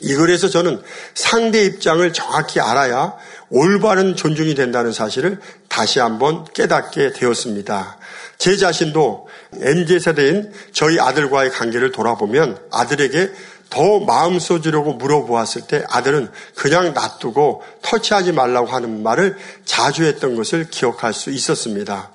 이 0.01 0.13
글에서 0.13 0.49
저는 0.49 0.81
상대 1.13 1.63
입장을 1.63 2.11
정확히 2.11 2.59
알아야 2.59 3.13
올바른 3.49 4.15
존중이 4.15 4.53
된다는 4.53 4.91
사실을 4.91 5.39
다시 5.69 5.99
한번 5.99 6.45
깨닫게 6.53 7.13
되었습니다. 7.13 7.97
제 8.38 8.57
자신도 8.57 9.27
MZ세대인 9.61 10.51
저희 10.71 10.99
아들과의 10.99 11.51
관계를 11.51 11.91
돌아보면 11.91 12.59
아들에게 12.71 13.31
더 13.69 13.99
마음 13.99 14.39
써주려고 14.39 14.93
물어보았을 14.93 15.63
때 15.67 15.83
아들은 15.89 16.29
그냥 16.55 16.93
놔두고 16.93 17.63
터치하지 17.81 18.31
말라고 18.31 18.67
하는 18.67 19.03
말을 19.03 19.38
자주 19.65 20.03
했던 20.03 20.36
것을 20.36 20.69
기억할 20.69 21.13
수 21.13 21.29
있었습니다. 21.29 22.11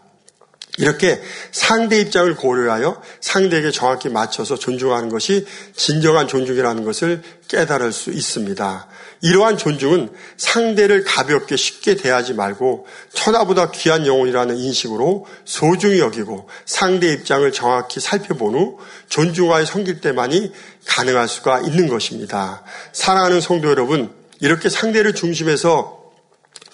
이렇게 0.79 1.21
상대 1.53 2.01
입장을 2.01 2.35
고려하여 2.37 3.03
상대에게 3.21 3.71
정확히 3.71 4.09
맞춰서 4.09 4.57
존중하는 4.57 5.11
것이 5.11 5.47
진정한 5.77 6.27
존중이라는 6.27 6.85
것을 6.85 7.23
깨달을 7.49 7.93
수 7.93 8.11
있습니다. 8.11 8.87
이러한 9.23 9.59
존중은 9.59 10.11
상대를 10.37 11.05
가볍게 11.05 11.57
쉽게 11.57 11.97
대하지 11.97 12.35
말고 12.35 12.87
천하보다 13.13 13.71
귀한 13.71 14.07
영혼이라는 14.07 14.57
인식으로 14.57 15.27
소중히 15.45 15.99
여기고 15.99 16.49
상대 16.65 17.13
입장을 17.13 17.51
정확히 17.53 18.01
살펴본 18.01 18.55
후 18.55 18.79
존중하여 19.09 19.65
섬길 19.67 20.01
때만이 20.01 20.53
가능할 20.87 21.29
수가 21.29 21.61
있는 21.61 21.89
것입니다. 21.89 22.63
사랑하는 22.93 23.41
성도 23.41 23.69
여러분, 23.69 24.11
이렇게 24.41 24.69
상대를 24.71 25.15
중심해서 25.15 26.00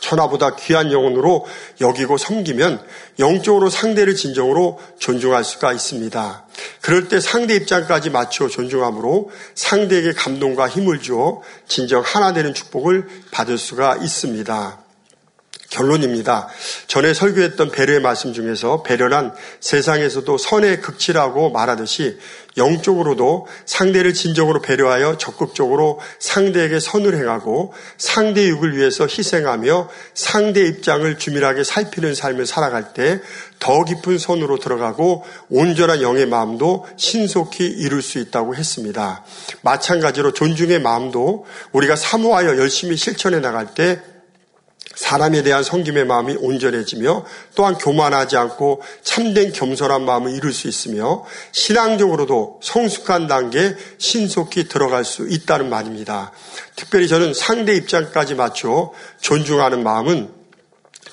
천하보다 0.01 0.57
귀한 0.57 0.92
영혼으로 0.92 1.47
여기고 1.80 2.18
섬기면 2.18 2.80
영적으로 3.18 3.70
상대를 3.70 4.14
진정으로 4.14 4.80
존중할 4.99 5.44
수가 5.44 5.72
있습니다. 5.72 6.44
그럴 6.80 7.09
때 7.09 7.20
상대 7.20 7.55
입장까지 7.57 8.11
맞추어 8.11 8.49
존중함으로 8.49 9.30
상대에게 9.55 10.12
감동과 10.12 10.68
힘을 10.68 11.01
주어 11.01 11.42
진정 11.66 12.03
하나 12.05 12.32
되는 12.32 12.55
축복을 12.55 13.09
받을 13.30 13.59
수가 13.59 13.97
있습니다. 13.97 14.86
결론입니다. 15.71 16.49
전에 16.87 17.14
설교했던 17.14 17.71
배려의 17.71 18.01
말씀 18.01 18.33
중에서 18.33 18.83
배려란 18.83 19.35
세상에서도 19.61 20.39
선의 20.39 20.81
극치라고 20.81 21.51
말하듯이 21.51 22.19
영적으로도 22.57 23.47
상대를 23.67 24.14
진정으로 24.14 24.62
배려하여 24.62 25.19
적극적으로 25.19 26.01
상대에게 26.19 26.81
선을 26.81 27.14
행하고 27.17 27.75
상대 27.99 28.47
육을 28.49 28.77
위해서 28.77 29.05
희생하며 29.05 29.91
상대 30.14 30.62
입장을 30.62 31.19
주밀하게 31.19 31.64
살피는 31.64 32.14
삶을 32.14 32.47
살아갈 32.47 32.95
때 32.95 33.21
더 33.59 33.85
깊은 33.85 34.19
선으로 34.19 34.59
들어가고 34.59 35.25
온전한 35.49 36.03
영의 36.03 36.27
마음도 36.27 36.87
신속히 36.97 37.67
이룰 37.67 38.03
수 38.03 38.19
있다고 38.19 38.55
했습니다. 38.55 39.25
마찬가지로 39.62 40.33
존중의 40.33 40.81
마음도 40.81 41.47
우리가 41.73 41.97
사모하여 41.97 42.59
열심히 42.59 42.97
실천해 42.97 43.41
나갈 43.41 43.75
때 43.75 44.01
사람에 44.97 45.42
대한 45.42 45.62
성김의 45.62 46.07
마음이 46.07 46.36
온전해지며 46.40 47.24
또한 47.55 47.76
교만하지 47.76 48.36
않고 48.36 48.82
참된 49.03 49.53
겸손한 49.53 50.05
마음을 50.05 50.32
이룰 50.32 50.53
수 50.53 50.68
있으며 50.68 51.24
신앙적으로도 51.53 52.61
성숙한 52.62 53.28
단계에 53.28 53.74
신속히 53.99 54.68
들어갈 54.68 55.05
수 55.05 55.28
있다는 55.28 55.68
말입니다. 55.68 56.32
특별히 56.74 57.07
저는 57.09 57.34
상대 57.34 57.74
입장까지 57.76 58.34
맞춰 58.34 58.92
존중하는 59.20 59.82
마음은 59.82 60.34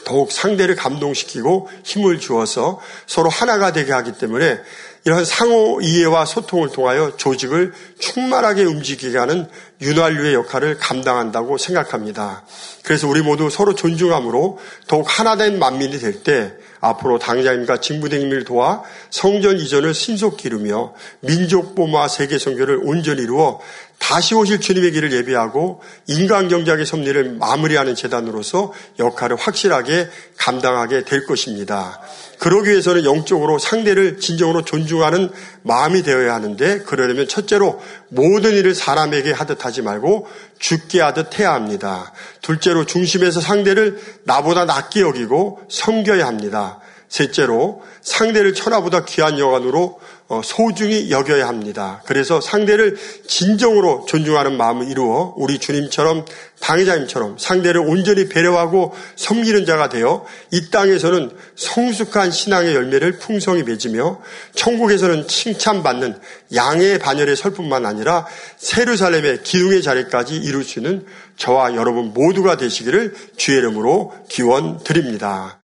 더욱 0.06 0.32
상대를 0.32 0.76
감동시키고 0.76 1.70
힘을 1.84 2.20
주어서 2.20 2.80
서로 3.06 3.30
하나가 3.30 3.72
되게 3.72 3.92
하기 3.92 4.14
때문에 4.14 4.60
이러한 5.06 5.26
상호 5.26 5.82
이해와 5.82 6.26
소통을 6.26 6.70
통하여 6.70 7.18
조직을 7.18 7.74
충만하게 8.00 8.64
움직이게 8.64 9.18
하는 9.18 9.50
윤활유의 9.82 10.34
역할을 10.34 10.78
감당한다고 10.78 11.58
생각합니다. 11.58 12.46
그래서 12.84 13.08
우리 13.08 13.22
모두 13.22 13.50
서로 13.50 13.76
존중함으로 13.76 14.60
더욱 14.88 15.06
하나된 15.08 15.60
만민이 15.60 16.00
될 16.00 16.24
때 16.24 16.54
앞으로 16.84 17.18
당장님과 17.18 17.80
직무대님을 17.80 18.44
도와 18.44 18.84
성전 19.10 19.58
이전을 19.58 19.94
신속히 19.94 20.50
이루며 20.50 20.94
민족 21.22 21.76
보마 21.76 22.10
세계 22.10 22.38
선교를 22.38 22.82
온전히 22.84 23.22
이루어 23.22 23.62
다시 24.00 24.36
오실 24.36 24.60
주님의 24.60 24.92
길을 24.92 25.14
예비하고 25.14 25.82
인간 26.08 26.50
경작의 26.50 26.86
섭리를 26.86 27.36
마무리하는 27.36 27.96
재단으로서 27.96 28.74
역할을 29.00 29.38
확실하게 29.38 30.10
감당하게 30.38 31.06
될 31.06 31.26
것입니다. 31.26 32.02
그러기 32.44 32.72
위해서는 32.72 33.06
영적으로 33.06 33.58
상대를 33.58 34.20
진정으로 34.20 34.66
존중하는 34.66 35.32
마음이 35.62 36.04
되어야 36.04 36.34
하는데 36.34 36.80
그러려면 36.80 37.26
첫째로 37.26 37.82
모든 38.10 38.52
일을 38.52 38.76
사람에게 38.76 39.32
하듯 39.32 39.64
하지 39.64 39.82
말고 39.82 40.28
죽게 40.60 41.00
하듯 41.00 41.40
해야 41.40 41.54
합니다. 41.54 42.12
둘째로 42.42 42.86
중심에서 42.86 43.40
상대를 43.40 43.98
나보다 44.26 44.66
낫게 44.66 45.00
여기고 45.00 45.62
섬겨야 45.70 46.28
합니다. 46.28 46.82
셋째로 47.08 47.82
상대를 48.02 48.54
천하보다 48.54 49.06
귀한 49.06 49.38
어, 49.40 49.96
소중히 50.42 51.12
여겨야 51.12 51.48
합니다. 51.48 52.02
그래서 52.06 52.40
상대를 52.40 52.98
진정으로 53.28 54.06
존중하는 54.08 54.58
마음을 54.58 54.90
이루어 54.90 55.34
우리 55.38 55.60
주님처럼 55.60 56.26
당회자님처럼 56.60 57.38
상대를 57.38 57.82
온전히 57.82 58.30
배려하고 58.30 58.94
섬기는 59.16 59.66
자가 59.66 59.90
되어 59.90 60.26
이 60.52 60.70
땅에서는 60.70 61.32
성숙한 61.56 62.32
신앙의 62.32 62.74
열매를 62.74 63.20
풍성히 63.20 63.64
맺으며 63.64 64.22
천국에서는 64.56 65.28
칭찬받는 65.28 66.20
양의 66.56 67.00
반열에 67.00 67.36
설 67.36 67.52
뿐만 67.52 67.86
아니라 67.86 68.26
세르살렘의 68.58 69.44
기둥의 69.44 69.82
자리까지 69.82 70.38
이룰 70.38 70.64
수 70.64 70.80
있는 70.80 71.06
저와 71.38 71.76
여러분 71.76 72.14
모두가 72.14 72.58
되시기를 72.58 73.14
주의 73.36 73.58
이름으로 73.58 74.14
기원 74.30 74.80
드립니다. 74.84 75.63